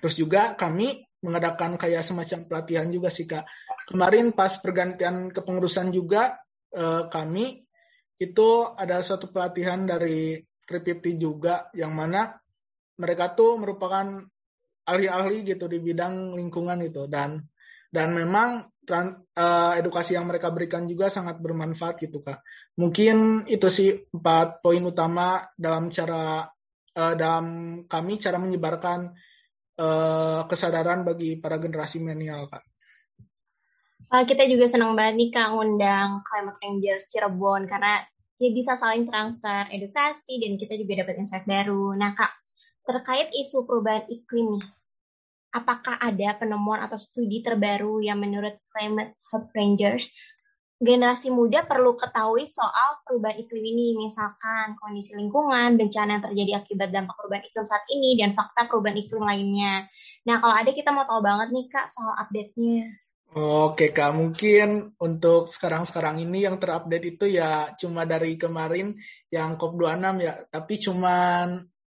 [0.00, 3.42] Terus juga kami mengadakan kayak semacam pelatihan juga sih kak.
[3.90, 6.38] Kemarin pas pergantian kepengurusan juga
[6.70, 7.66] eh, kami
[8.16, 12.32] itu ada suatu pelatihan dari 350 juga yang mana
[12.96, 14.06] mereka tuh merupakan
[14.86, 17.42] ahli-ahli gitu di bidang lingkungan gitu dan
[17.90, 22.42] dan memang uh, edukasi yang mereka berikan juga sangat bermanfaat gitu kak.
[22.78, 26.44] Mungkin itu sih empat poin utama dalam cara
[26.96, 27.46] uh, dalam
[27.86, 29.10] kami cara menyebarkan
[29.80, 32.64] uh, kesadaran bagi para generasi milenial kak.
[34.06, 38.00] Uh, kita juga senang banget nih kak undang Climate Rangers Cirebon karena
[38.36, 41.96] ya bisa saling transfer edukasi dan kita juga dapat insight baru.
[41.96, 42.32] Nah kak
[42.86, 44.66] terkait isu perubahan iklim nih
[45.56, 50.12] apakah ada penemuan atau studi terbaru yang menurut Climate Hub Rangers
[50.76, 56.88] generasi muda perlu ketahui soal perubahan iklim ini, misalkan kondisi lingkungan, bencana yang terjadi akibat
[56.92, 59.88] dampak perubahan iklim saat ini, dan fakta perubahan iklim lainnya.
[60.28, 63.06] Nah, kalau ada kita mau tahu banget nih Kak soal update-nya.
[63.36, 68.96] Oke Kak, mungkin untuk sekarang-sekarang ini yang terupdate itu ya cuma dari kemarin
[69.28, 71.46] yang COP26 ya, tapi cuman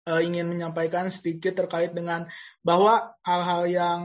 [0.09, 2.25] uh, ingin menyampaikan sedikit terkait dengan
[2.65, 3.99] bahwa hal-hal yang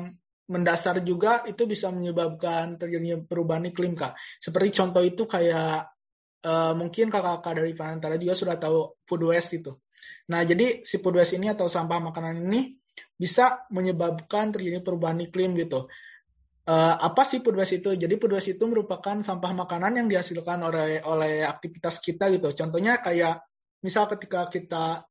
[0.44, 4.12] mendasar juga itu bisa menyebabkan terjadinya perubahan iklim kak.
[4.36, 5.88] Seperti contoh itu kayak
[6.44, 9.72] uh, mungkin kakak-kakak dari Panantara juga sudah tahu food waste itu.
[10.28, 12.76] Nah jadi si food waste ini atau sampah makanan ini
[13.16, 15.88] bisa menyebabkan terjadinya perubahan iklim gitu.
[16.64, 17.96] Uh, apa sih food waste itu?
[17.96, 22.52] Jadi food waste itu merupakan sampah makanan yang dihasilkan oleh oleh aktivitas kita gitu.
[22.52, 23.40] Contohnya kayak
[23.80, 25.04] misal ketika kita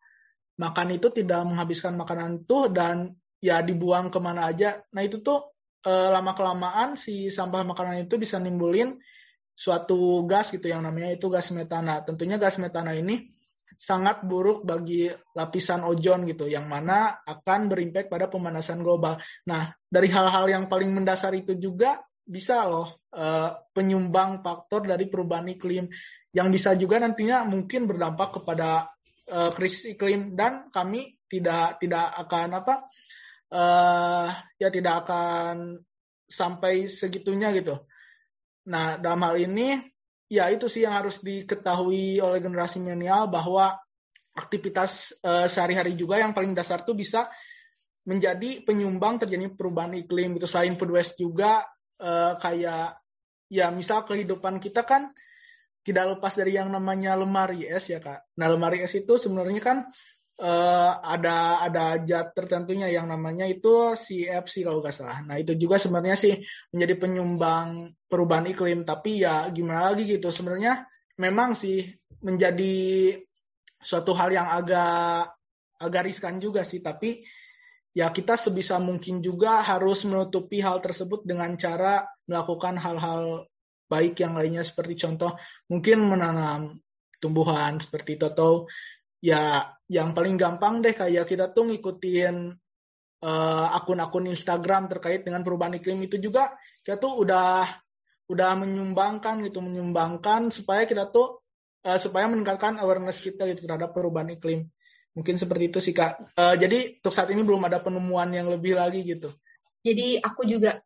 [0.58, 3.10] makan itu tidak menghabiskan makanan tuh dan
[3.44, 4.80] ya dibuang ke mana aja.
[4.96, 5.52] Nah itu tuh
[5.84, 8.96] eh, lama kelamaan si sampah makanan itu bisa nimbulin
[9.54, 12.00] suatu gas gitu yang namanya itu gas metana.
[12.08, 13.28] Tentunya gas metana ini
[13.74, 19.20] sangat buruk bagi lapisan ozon gitu yang mana akan berimpact pada pemanasan global.
[19.50, 25.52] Nah, dari hal-hal yang paling mendasar itu juga bisa loh uh, penyumbang faktor dari perubahan
[25.52, 25.92] iklim
[26.32, 28.88] yang bisa juga nantinya mungkin berdampak kepada
[29.28, 32.88] uh, krisis iklim dan kami tidak tidak akan apa
[33.54, 35.78] uh, ya tidak akan
[36.26, 37.78] sampai segitunya gitu.
[38.74, 39.78] Nah, dalam hal ini
[40.26, 43.78] ya itu sih yang harus diketahui oleh generasi milenial bahwa
[44.34, 47.30] aktivitas uh, sehari-hari juga yang paling dasar tuh bisa
[48.04, 51.64] menjadi penyumbang terjadi perubahan iklim itu selain food waste juga
[52.02, 52.98] uh, kayak
[53.54, 55.14] ya misal kehidupan kita kan
[55.84, 58.34] tidak lepas dari yang namanya lemari es ya kak.
[58.40, 59.78] Nah lemari es itu sebenarnya kan
[60.42, 65.22] uh, ada ada zat tertentunya yang namanya itu CFC kalau nggak salah.
[65.28, 66.34] Nah itu juga sebenarnya sih
[66.74, 68.82] menjadi penyumbang perubahan iklim.
[68.88, 70.88] Tapi ya gimana lagi gitu sebenarnya
[71.22, 71.86] memang sih
[72.24, 73.14] menjadi
[73.84, 75.30] suatu hal yang agak
[75.84, 76.82] agak riskan juga sih.
[76.82, 77.22] Tapi
[77.94, 83.46] ya kita sebisa mungkin juga harus menutupi hal tersebut dengan cara melakukan hal-hal
[83.86, 85.38] baik yang lainnya seperti contoh
[85.70, 86.82] mungkin menanam
[87.22, 88.66] tumbuhan seperti itu atau
[89.24, 92.52] ya yang paling gampang deh kayak kita tuh ngikutin
[93.24, 96.52] uh, akun-akun Instagram terkait dengan perubahan iklim itu juga
[96.84, 97.64] kita tuh udah
[98.28, 101.40] udah menyumbangkan gitu menyumbangkan supaya kita tuh
[101.88, 104.68] uh, supaya meningkatkan awareness kita gitu terhadap perubahan iklim.
[105.14, 106.36] Mungkin seperti itu sih kak.
[106.36, 109.32] Uh, jadi untuk saat ini belum ada penemuan yang lebih lagi gitu.
[109.84, 110.80] Jadi aku juga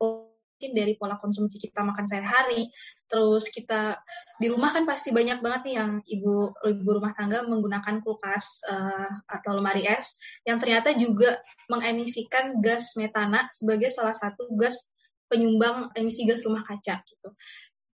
[0.57, 2.65] mungkin dari pola konsumsi kita makan sehari-hari,
[3.05, 4.01] terus kita
[4.41, 9.21] di rumah kan pasti banyak banget nih yang ibu ibu rumah tangga menggunakan kulkas uh,
[9.29, 10.17] atau lemari es
[10.49, 11.37] yang ternyata juga
[11.69, 14.89] mengemisikan gas metana sebagai salah satu gas
[15.29, 17.29] penyumbang emisi gas rumah kaca gitu.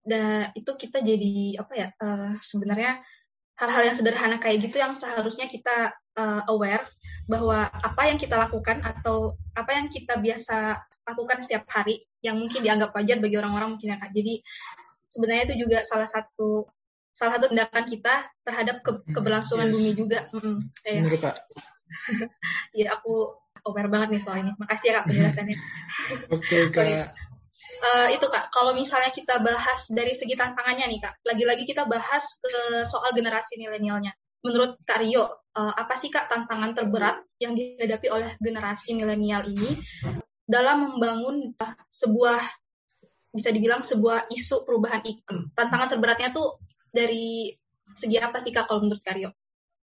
[0.07, 3.03] Dan itu kita jadi apa ya uh, sebenarnya
[3.59, 6.87] hal-hal yang sederhana kayak gitu yang seharusnya kita uh, aware
[7.27, 12.63] bahwa apa yang kita lakukan atau apa yang kita biasa lakukan setiap hari yang mungkin
[12.63, 14.11] dianggap wajar bagi orang-orang mungkin ya kak.
[14.15, 14.35] Jadi
[15.11, 16.71] sebenarnya itu juga salah satu
[17.13, 19.75] salah satu tindakan kita terhadap ke, keberlangsungan yes.
[19.77, 20.21] bumi juga.
[20.33, 21.21] Mm -hmm.
[21.21, 21.37] kak.
[22.81, 23.37] ya aku
[23.69, 24.53] aware banget nih soal ini.
[24.57, 25.57] Makasih ya kak penjelasannya.
[26.35, 27.13] Oke okay, kak.
[27.83, 32.23] Uh, itu kak, kalau misalnya kita bahas dari segi tantangannya nih kak, lagi-lagi kita bahas
[32.39, 34.15] ke soal generasi milenialnya.
[34.43, 39.79] Menurut Kak Rio, uh, apa sih kak tantangan terberat yang dihadapi oleh generasi milenial ini
[40.43, 41.55] dalam membangun
[41.89, 42.41] sebuah
[43.33, 45.49] bisa dibilang sebuah isu perubahan iklim.
[45.57, 46.61] Tantangan terberatnya tuh
[46.93, 47.49] dari
[47.97, 49.31] segi apa sih kak kalau menurut Karyo?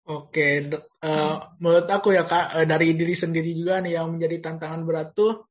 [0.08, 0.64] Oke,
[1.04, 5.12] uh, menurut aku ya kak uh, dari diri sendiri juga nih yang menjadi tantangan berat
[5.12, 5.48] tuh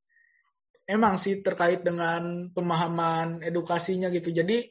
[0.88, 4.34] emang sih terkait dengan pemahaman edukasinya gitu.
[4.34, 4.66] Jadi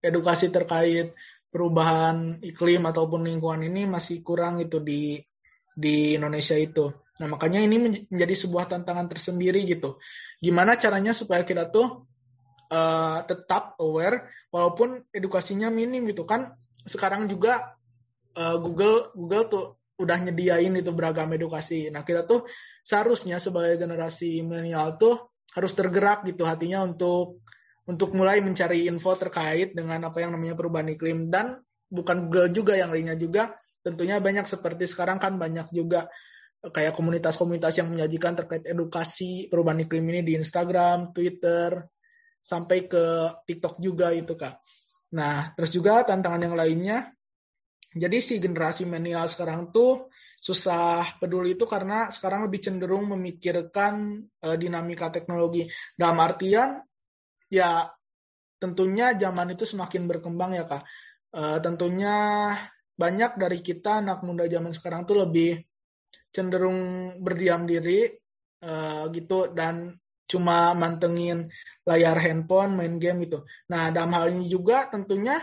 [0.00, 1.16] edukasi terkait
[1.48, 5.16] perubahan iklim ataupun lingkungan ini masih kurang gitu di
[5.72, 6.92] di Indonesia itu.
[7.20, 7.76] Nah, makanya ini
[8.08, 10.00] menjadi sebuah tantangan tersendiri gitu.
[10.40, 12.08] Gimana caranya supaya kita tuh
[12.72, 16.56] uh, tetap aware walaupun edukasinya minim gitu kan.
[16.80, 17.76] Sekarang juga
[18.40, 19.64] uh, Google Google tuh
[20.00, 21.92] udah nyediain itu beragam edukasi.
[21.92, 22.48] Nah, kita tuh
[22.80, 27.44] seharusnya sebagai generasi milenial tuh harus tergerak gitu hatinya untuk
[27.84, 31.58] untuk mulai mencari info terkait dengan apa yang namanya perubahan iklim dan
[31.90, 36.06] bukan Google juga yang lainnya juga tentunya banyak seperti sekarang kan banyak juga
[36.60, 41.80] kayak komunitas-komunitas yang menyajikan terkait edukasi perubahan iklim ini di Instagram, Twitter,
[42.36, 43.04] sampai ke
[43.48, 44.60] TikTok juga itu kak.
[45.16, 47.08] Nah terus juga tantangan yang lainnya,
[47.96, 54.56] jadi si generasi milenial sekarang tuh susah peduli itu karena sekarang lebih cenderung memikirkan uh,
[54.56, 55.64] dinamika teknologi.
[55.96, 56.80] Dalam artian
[57.48, 57.88] ya
[58.60, 60.84] tentunya zaman itu semakin berkembang ya kak.
[61.30, 62.52] Uh, tentunya
[62.96, 65.69] banyak dari kita anak muda zaman sekarang tuh lebih
[66.30, 68.06] cenderung berdiam diri
[68.64, 69.98] uh, gitu dan
[70.30, 71.50] cuma mantengin
[71.82, 73.42] layar handphone, main game gitu.
[73.66, 75.42] Nah, dalam hal ini juga tentunya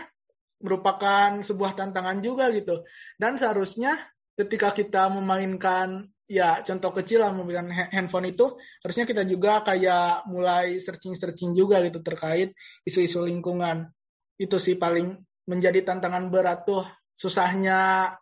[0.64, 2.88] merupakan sebuah tantangan juga gitu.
[3.20, 3.94] Dan seharusnya
[4.32, 8.52] ketika kita memainkan ya contoh kecil lah memainkan handphone itu
[8.84, 12.56] harusnya kita juga kayak mulai searching-searching juga gitu terkait
[12.88, 13.92] isu-isu lingkungan.
[14.40, 18.12] Itu sih paling menjadi tantangan berat tuh susahnya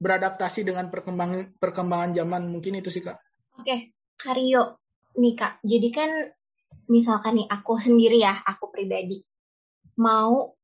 [0.00, 3.20] beradaptasi dengan perkembangan perkembangan zaman mungkin itu sih kak.
[3.60, 4.80] Oke, Kario
[5.20, 5.60] nih kak.
[5.60, 6.10] Jadi kan
[6.88, 9.20] misalkan nih aku sendiri ya, aku pribadi
[10.00, 10.56] mau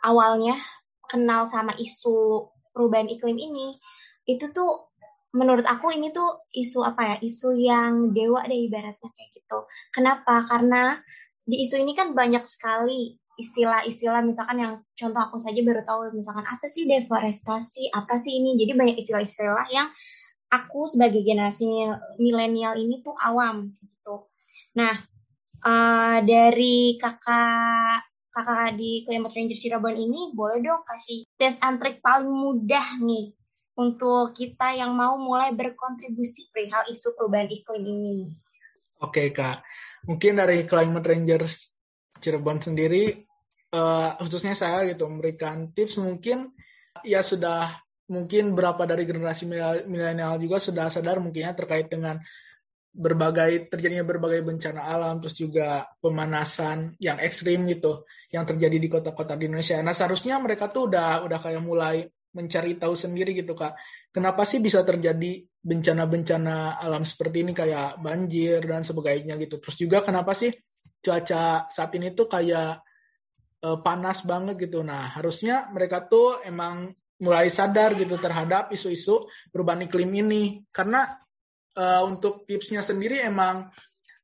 [0.00, 0.56] awalnya
[1.04, 3.76] kenal sama isu perubahan iklim ini,
[4.24, 4.88] itu tuh
[5.36, 7.16] menurut aku ini tuh isu apa ya?
[7.20, 9.68] Isu yang dewa deh ibaratnya kayak gitu.
[9.92, 10.48] Kenapa?
[10.48, 10.96] Karena
[11.44, 16.46] di isu ini kan banyak sekali istilah-istilah misalkan yang contoh aku saja baru tahu misalkan
[16.46, 18.54] apa sih deforestasi, apa sih ini.
[18.54, 19.90] Jadi banyak istilah-istilah yang
[20.52, 21.66] aku sebagai generasi
[22.22, 24.30] milenial ini tuh awam gitu.
[24.78, 24.94] Nah,
[25.64, 32.00] uh, dari kakak kakak di Climate Ranger Cirebon ini boleh dong kasih tes and trick
[32.00, 33.36] paling mudah nih
[33.76, 38.18] untuk kita yang mau mulai berkontribusi perihal isu perubahan iklim ini.
[39.02, 39.64] Oke kak,
[40.06, 41.74] mungkin dari Climate Rangers
[42.22, 43.26] Cirebon sendiri,
[43.72, 46.52] uh, khususnya saya gitu memberikan tips mungkin
[47.02, 49.48] ya sudah mungkin berapa dari generasi
[49.88, 52.20] milenial juga sudah sadar mungkinnya terkait dengan
[52.92, 59.32] berbagai terjadinya berbagai bencana alam terus juga pemanasan yang ekstrim gitu yang terjadi di kota-kota
[59.32, 59.80] di Indonesia.
[59.80, 62.04] Nah seharusnya mereka tuh udah udah kayak mulai
[62.36, 63.76] mencari tahu sendiri gitu kak.
[64.12, 69.56] Kenapa sih bisa terjadi bencana-bencana alam seperti ini kayak banjir dan sebagainya gitu.
[69.56, 70.52] Terus juga kenapa sih
[71.00, 72.76] cuaca saat ini tuh kayak
[73.62, 74.82] uh, panas banget gitu.
[74.82, 76.90] Nah harusnya mereka tuh emang
[77.22, 79.22] mulai sadar gitu terhadap isu-isu
[79.54, 81.06] perubahan iklim ini karena
[81.78, 83.70] uh, untuk tipsnya sendiri emang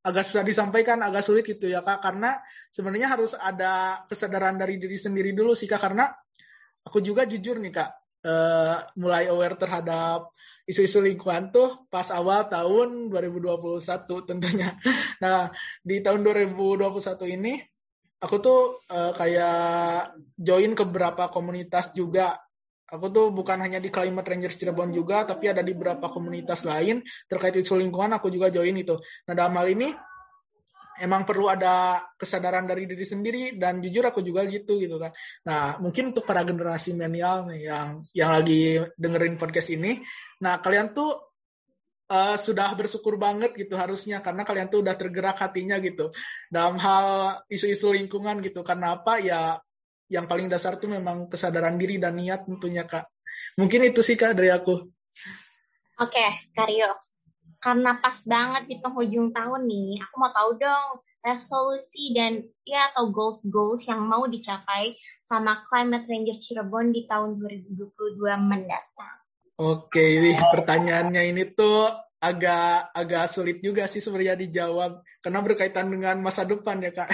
[0.03, 2.39] agak susah disampaikan, agak sulit gitu ya kak, karena
[2.72, 6.09] sebenarnya harus ada kesadaran dari diri sendiri dulu sih kak, karena
[6.86, 7.91] aku juga jujur nih kak,
[8.24, 10.32] uh, mulai aware terhadap
[10.68, 14.70] isu-isu lingkungan tuh pas awal tahun 2021 tentunya.
[15.24, 15.51] Nah
[15.82, 17.59] di tahun 2021 ini
[18.18, 18.60] aku tuh
[18.90, 22.38] uh, kayak join ke beberapa komunitas juga
[22.88, 27.04] Aku tuh bukan hanya di Climate Rangers Cirebon juga, tapi ada di beberapa komunitas lain
[27.28, 28.16] terkait isu lingkungan.
[28.16, 28.96] Aku juga join itu.
[29.28, 29.92] Nah dalam hal ini
[31.04, 35.12] emang perlu ada kesadaran dari diri sendiri dan jujur aku juga gitu gitu kan.
[35.44, 40.00] Nah mungkin untuk para generasi milenial yang yang lagi dengerin podcast ini,
[40.40, 41.27] nah kalian tuh
[42.09, 46.11] uh, sudah bersyukur banget gitu harusnya karena kalian tuh udah tergerak hatinya gitu
[46.48, 48.64] dalam hal isu-isu lingkungan gitu.
[48.64, 49.61] Karena apa ya
[50.09, 53.06] yang paling dasar tuh memang kesadaran diri dan niat tentunya kak.
[53.61, 54.88] Mungkin itu sih kak dari aku.
[55.98, 56.96] Oke, okay, Karyo.
[57.59, 63.11] Karena pas banget di penghujung tahun nih, aku mau tahu dong resolusi dan ya atau
[63.11, 69.17] goals-goals yang mau dicapai sama Climate Ranger Cirebon di tahun 2022 mendatang.
[69.59, 71.90] Oke, okay, pertanyaannya ini tuh
[72.22, 77.11] agak agak sulit juga sih sebenarnya dijawab karena berkaitan dengan masa depan ya kak.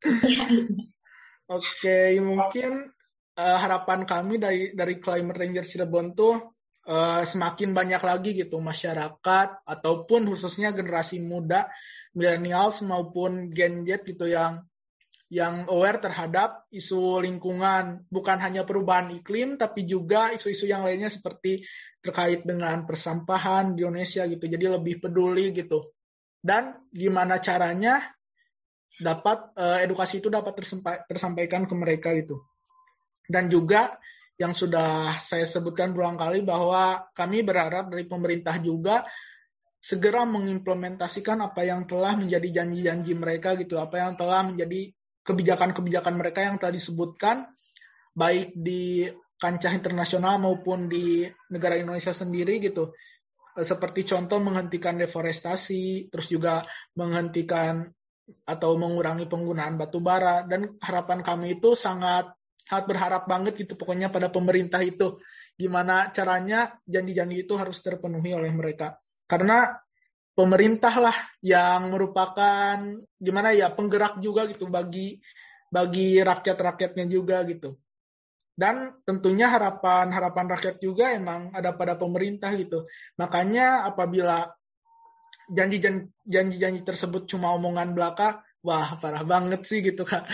[1.52, 2.88] Oke, mungkin
[3.36, 6.56] uh, harapan kami dari dari Climate Ranger Cirebon tuh
[6.88, 11.68] uh, semakin banyak lagi gitu masyarakat ataupun khususnya generasi muda,
[12.16, 14.64] millennials maupun Gen Z gitu yang
[15.32, 21.64] yang aware terhadap isu lingkungan, bukan hanya perubahan iklim, tapi juga isu-isu yang lainnya seperti
[22.04, 24.44] terkait dengan persampahan di Indonesia gitu.
[24.44, 25.96] Jadi lebih peduli gitu.
[26.36, 28.12] Dan gimana caranya
[29.00, 30.52] dapat uh, edukasi itu dapat
[31.08, 32.44] tersampaikan ke mereka gitu.
[33.24, 33.88] Dan juga
[34.36, 39.00] yang sudah saya sebutkan berulang kali bahwa kami berharap dari pemerintah juga
[39.80, 44.92] segera mengimplementasikan apa yang telah menjadi janji-janji mereka gitu, apa yang telah menjadi
[45.22, 47.46] kebijakan-kebijakan mereka yang telah disebutkan
[48.12, 49.06] baik di
[49.38, 52.94] kancah internasional maupun di negara Indonesia sendiri gitu.
[53.52, 56.62] Seperti contoh menghentikan deforestasi, terus juga
[56.96, 57.84] menghentikan
[58.46, 60.46] atau mengurangi penggunaan batu bara.
[60.46, 62.30] Dan harapan kami itu sangat
[62.62, 65.18] sangat berharap banget gitu pokoknya pada pemerintah itu.
[65.58, 68.96] Gimana caranya janji-janji itu harus terpenuhi oleh mereka.
[69.26, 69.74] Karena
[70.32, 72.76] pemerintah lah yang merupakan
[73.20, 75.20] gimana ya penggerak juga gitu bagi
[75.72, 77.76] bagi rakyat-rakyatnya juga gitu
[78.52, 82.84] dan tentunya harapan-harapan rakyat juga emang ada pada pemerintah gitu.
[83.16, 84.44] Makanya apabila
[85.48, 90.28] janji-janji tersebut cuma omongan belaka, wah parah banget sih gitu kak.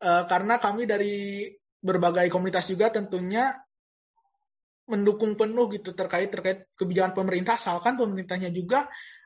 [0.00, 1.46] E, karena kami dari
[1.84, 3.52] berbagai komunitas juga tentunya
[4.88, 8.84] mendukung penuh gitu terkait terkait kebijakan pemerintah, asalkan pemerintahnya juga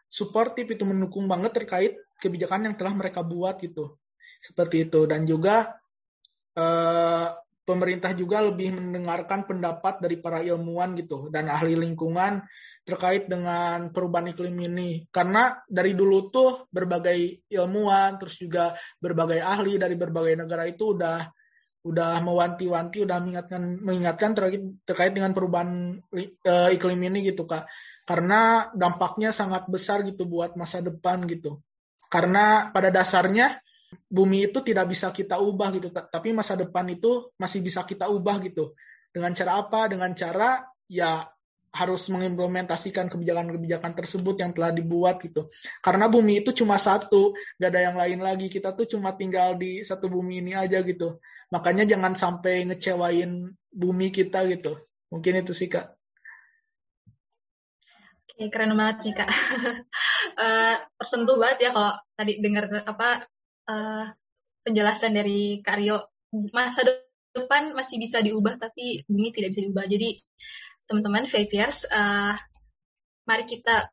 [0.09, 3.98] suportif itu mendukung banget terkait kebijakan yang telah mereka buat gitu.
[4.38, 5.76] Seperti itu dan juga
[6.54, 7.28] eh,
[7.68, 12.40] pemerintah juga lebih mendengarkan pendapat dari para ilmuwan gitu dan ahli lingkungan
[12.80, 19.76] terkait dengan perubahan iklim ini karena dari dulu tuh berbagai ilmuwan terus juga berbagai ahli
[19.76, 21.28] dari berbagai negara itu udah
[21.86, 27.70] udah mewanti-wanti udah mengingatkan mengingatkan terkait terkait dengan perubahan uh, iklim ini gitu kak.
[28.02, 31.62] Karena dampaknya sangat besar gitu buat masa depan gitu.
[32.10, 33.60] Karena pada dasarnya
[34.08, 38.42] bumi itu tidak bisa kita ubah gitu tapi masa depan itu masih bisa kita ubah
[38.42, 38.74] gitu.
[39.14, 39.86] Dengan cara apa?
[39.86, 41.24] Dengan cara ya
[41.68, 45.46] harus mengimplementasikan kebijakan-kebijakan tersebut yang telah dibuat gitu.
[45.84, 48.48] Karena bumi itu cuma satu gak ada yang lain lagi.
[48.48, 54.09] Kita tuh cuma tinggal di satu bumi ini aja gitu makanya jangan sampai ngecewain bumi
[54.12, 54.76] kita gitu
[55.09, 55.99] mungkin itu sih kak
[58.38, 59.30] Oke, keren banget nih kak.
[60.38, 63.26] uh, tersentuh banget ya kalau tadi dengar apa
[63.66, 64.14] uh,
[64.62, 66.07] penjelasan dari Karyo
[66.55, 66.86] masa
[67.34, 69.90] depan masih bisa diubah tapi bumi tidak bisa diubah.
[69.90, 70.22] Jadi
[70.86, 72.38] teman-teman VIPers, uh,
[73.26, 73.90] mari kita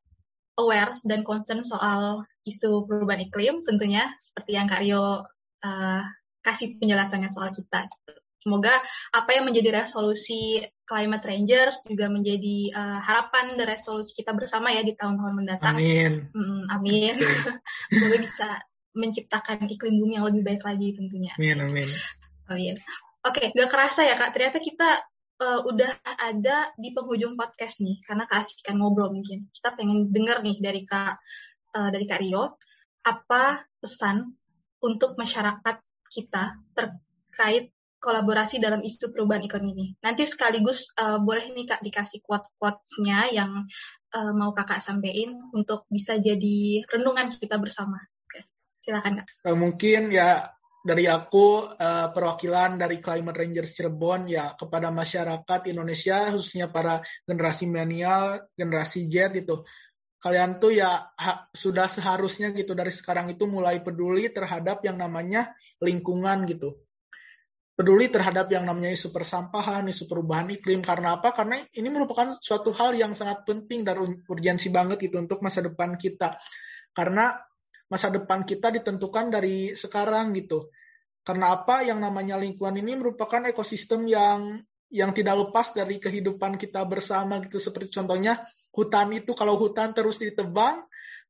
[0.61, 5.25] aware dan concern soal isu perubahan iklim tentunya seperti yang Karyo
[5.65, 6.03] uh,
[6.45, 7.89] kasih penjelasannya soal kita.
[8.45, 8.77] Semoga
[9.09, 14.85] apa yang menjadi resolusi Climate Rangers juga menjadi uh, harapan dan resolusi kita bersama ya
[14.85, 15.73] di tahun-tahun mendatang.
[15.81, 16.29] Amin.
[16.29, 17.17] Hmm, amin.
[17.89, 18.61] Semoga bisa
[18.93, 21.33] menciptakan iklim bumi yang lebih baik lagi tentunya.
[21.41, 21.89] Amin, amin.
[22.53, 22.75] Amin.
[23.25, 25.01] Oke, okay, gak kerasa ya Kak, ternyata kita
[25.41, 25.89] uh, udah
[26.21, 29.49] ada di penghujung podcast nih, karena keasikan ngobrol mungkin.
[29.49, 31.17] Kita pengen denger nih dari Kak,
[31.75, 32.61] uh, dari Kak Rio,
[33.01, 34.37] apa pesan
[34.85, 39.85] untuk masyarakat kita terkait kolaborasi dalam isu perubahan iklim ini.
[40.05, 43.65] Nanti sekaligus uh, boleh nih Kak dikasih quote-quotesnya yang
[44.13, 47.97] uh, mau Kakak sampaikan untuk bisa jadi renungan kita bersama.
[48.85, 49.27] Silakan kak.
[49.41, 50.45] Uh, mungkin ya
[50.85, 57.65] dari aku uh, perwakilan dari Climate Rangers Cirebon ya kepada masyarakat Indonesia khususnya para generasi
[57.65, 59.65] milenial, generasi Z itu
[60.25, 65.53] kalian tuh ya ha, sudah seharusnya gitu dari sekarang itu mulai peduli terhadap yang namanya
[65.77, 66.81] lingkungan gitu.
[67.77, 70.81] Peduli terhadap yang namanya isu persampahan, isu perubahan iklim.
[70.81, 71.29] Karena apa?
[71.29, 75.93] Karena ini merupakan suatu hal yang sangat penting dan urgensi banget itu untuk masa depan
[75.93, 76.33] kita.
[76.89, 77.29] Karena
[77.85, 80.73] masa depan kita ditentukan dari sekarang gitu.
[81.21, 84.57] Karena apa yang namanya lingkungan ini merupakan ekosistem yang
[84.93, 87.57] yang tidak lepas dari kehidupan kita bersama gitu.
[87.57, 90.83] Seperti contohnya hutan itu kalau hutan terus ditebang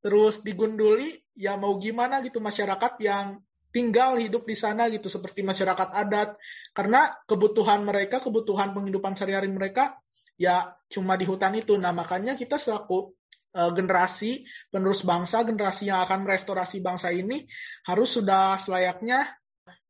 [0.04, 3.42] terus digunduli ya mau gimana gitu masyarakat yang
[3.74, 6.40] tinggal hidup di sana gitu seperti masyarakat adat.
[6.72, 10.00] Karena kebutuhan mereka kebutuhan penghidupan sehari-hari mereka
[10.40, 11.76] ya cuma di hutan itu.
[11.76, 13.12] Nah makanya kita selaku
[13.56, 17.44] uh, generasi penerus bangsa, generasi yang akan merestorasi bangsa ini
[17.88, 19.24] harus sudah selayaknya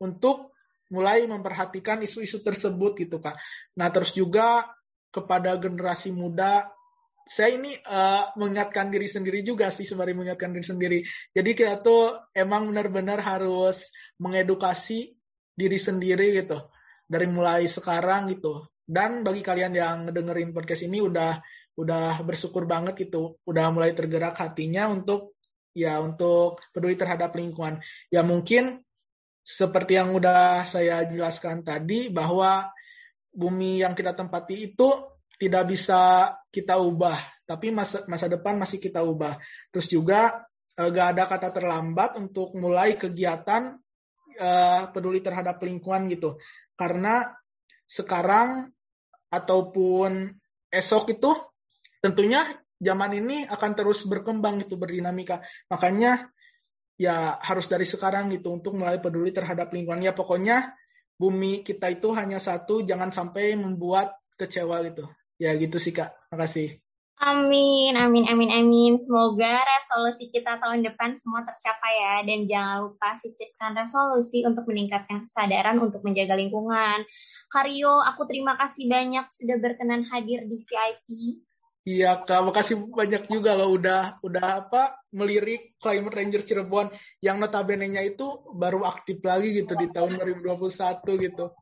[0.01, 0.54] untuk
[0.93, 3.37] mulai memperhatikan isu-isu tersebut gitu kak.
[3.79, 4.65] Nah terus juga
[5.09, 6.67] kepada generasi muda
[7.25, 10.99] saya ini uh, mengingatkan diri sendiri juga sih sembari mengingatkan diri sendiri.
[11.33, 13.89] Jadi kita tuh emang benar-benar harus
[14.21, 15.17] mengedukasi
[15.57, 16.69] diri sendiri gitu
[17.09, 18.69] dari mulai sekarang gitu.
[18.85, 21.41] Dan bagi kalian yang dengerin podcast ini udah
[21.75, 25.35] udah bersyukur banget gitu udah mulai tergerak hatinya untuk
[25.75, 28.79] ya untuk peduli terhadap lingkungan ya mungkin
[29.45, 32.65] seperti yang udah saya jelaskan tadi bahwa
[33.29, 34.89] bumi yang kita tempati itu
[35.37, 39.37] tidak bisa kita ubah tapi masa masa depan masih kita ubah
[39.69, 43.77] terus juga eh, gak ada kata terlambat untuk mulai kegiatan
[44.41, 46.41] uh, peduli terhadap lingkungan gitu
[46.73, 47.29] karena
[47.85, 48.73] sekarang
[49.29, 50.31] ataupun
[50.73, 51.31] esok itu
[52.01, 52.41] tentunya
[52.79, 55.39] zaman ini akan terus berkembang itu berdinamika.
[55.71, 56.27] Makanya
[56.95, 60.03] ya harus dari sekarang gitu untuk mulai peduli terhadap lingkungan.
[60.03, 60.75] Ya pokoknya
[61.15, 65.07] bumi kita itu hanya satu, jangan sampai membuat kecewa gitu.
[65.35, 66.31] Ya gitu sih Kak.
[66.31, 66.79] Makasih.
[67.15, 68.99] Amin, amin, amin, amin.
[68.99, 72.15] Semoga resolusi kita tahun depan semua tercapai ya.
[72.27, 77.07] Dan jangan lupa sisipkan resolusi untuk meningkatkan kesadaran untuk menjaga lingkungan.
[77.47, 81.07] Karyo, aku terima kasih banyak sudah berkenan hadir di VIP.
[81.85, 86.89] Iya kak, makasih banyak juga loh udah udah apa melirik Climate Ranger Cirebon
[87.21, 88.25] yang notabene-nya itu
[88.57, 90.65] baru aktif lagi gitu di tahun 2021
[91.29, 91.53] gitu.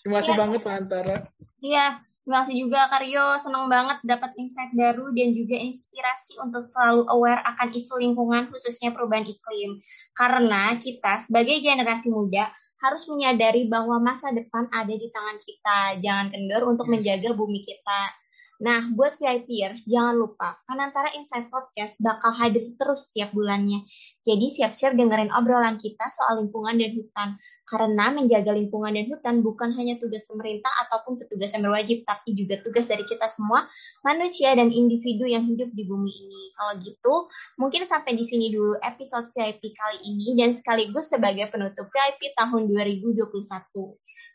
[0.00, 0.38] Terima kasih ya.
[0.40, 1.16] banget Pak Antara.
[1.60, 3.26] Iya, terima kasih juga Karyo.
[3.36, 8.96] Senang banget dapat insight baru dan juga inspirasi untuk selalu aware akan isu lingkungan khususnya
[8.96, 9.84] perubahan iklim.
[10.16, 12.48] Karena kita sebagai generasi muda
[12.80, 15.78] harus menyadari bahwa masa depan ada di tangan kita.
[16.00, 16.92] Jangan kendor untuk yes.
[16.96, 18.24] menjaga bumi kita.
[18.56, 23.84] Nah, buat VIPers, jangan lupa, Kanantara Insight Podcast bakal hadir terus setiap bulannya.
[24.24, 27.28] Jadi siap-siap dengerin obrolan kita soal lingkungan dan hutan.
[27.66, 32.62] Karena menjaga lingkungan dan hutan bukan hanya tugas pemerintah ataupun petugas yang berwajib, tapi juga
[32.64, 33.68] tugas dari kita semua,
[34.06, 36.42] manusia dan individu yang hidup di bumi ini.
[36.56, 37.14] Kalau gitu,
[37.60, 42.72] mungkin sampai di sini dulu episode VIP kali ini dan sekaligus sebagai penutup VIP tahun
[42.72, 43.28] 2021.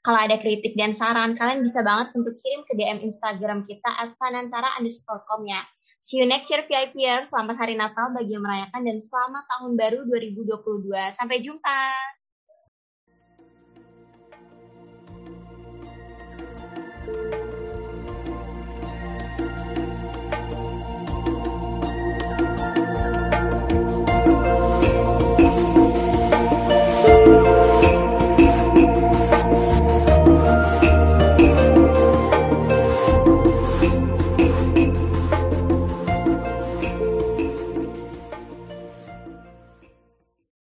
[0.01, 4.09] Kalau ada kritik dan saran, kalian bisa banget untuk kirim ke DM Instagram kita at
[4.17, 5.61] fanantara underscore com ya.
[6.01, 7.29] See you next year VIPers.
[7.29, 10.89] Selamat Hari Natal bagi yang merayakan dan selamat Tahun Baru 2022.
[11.13, 12.10] Sampai jumpa.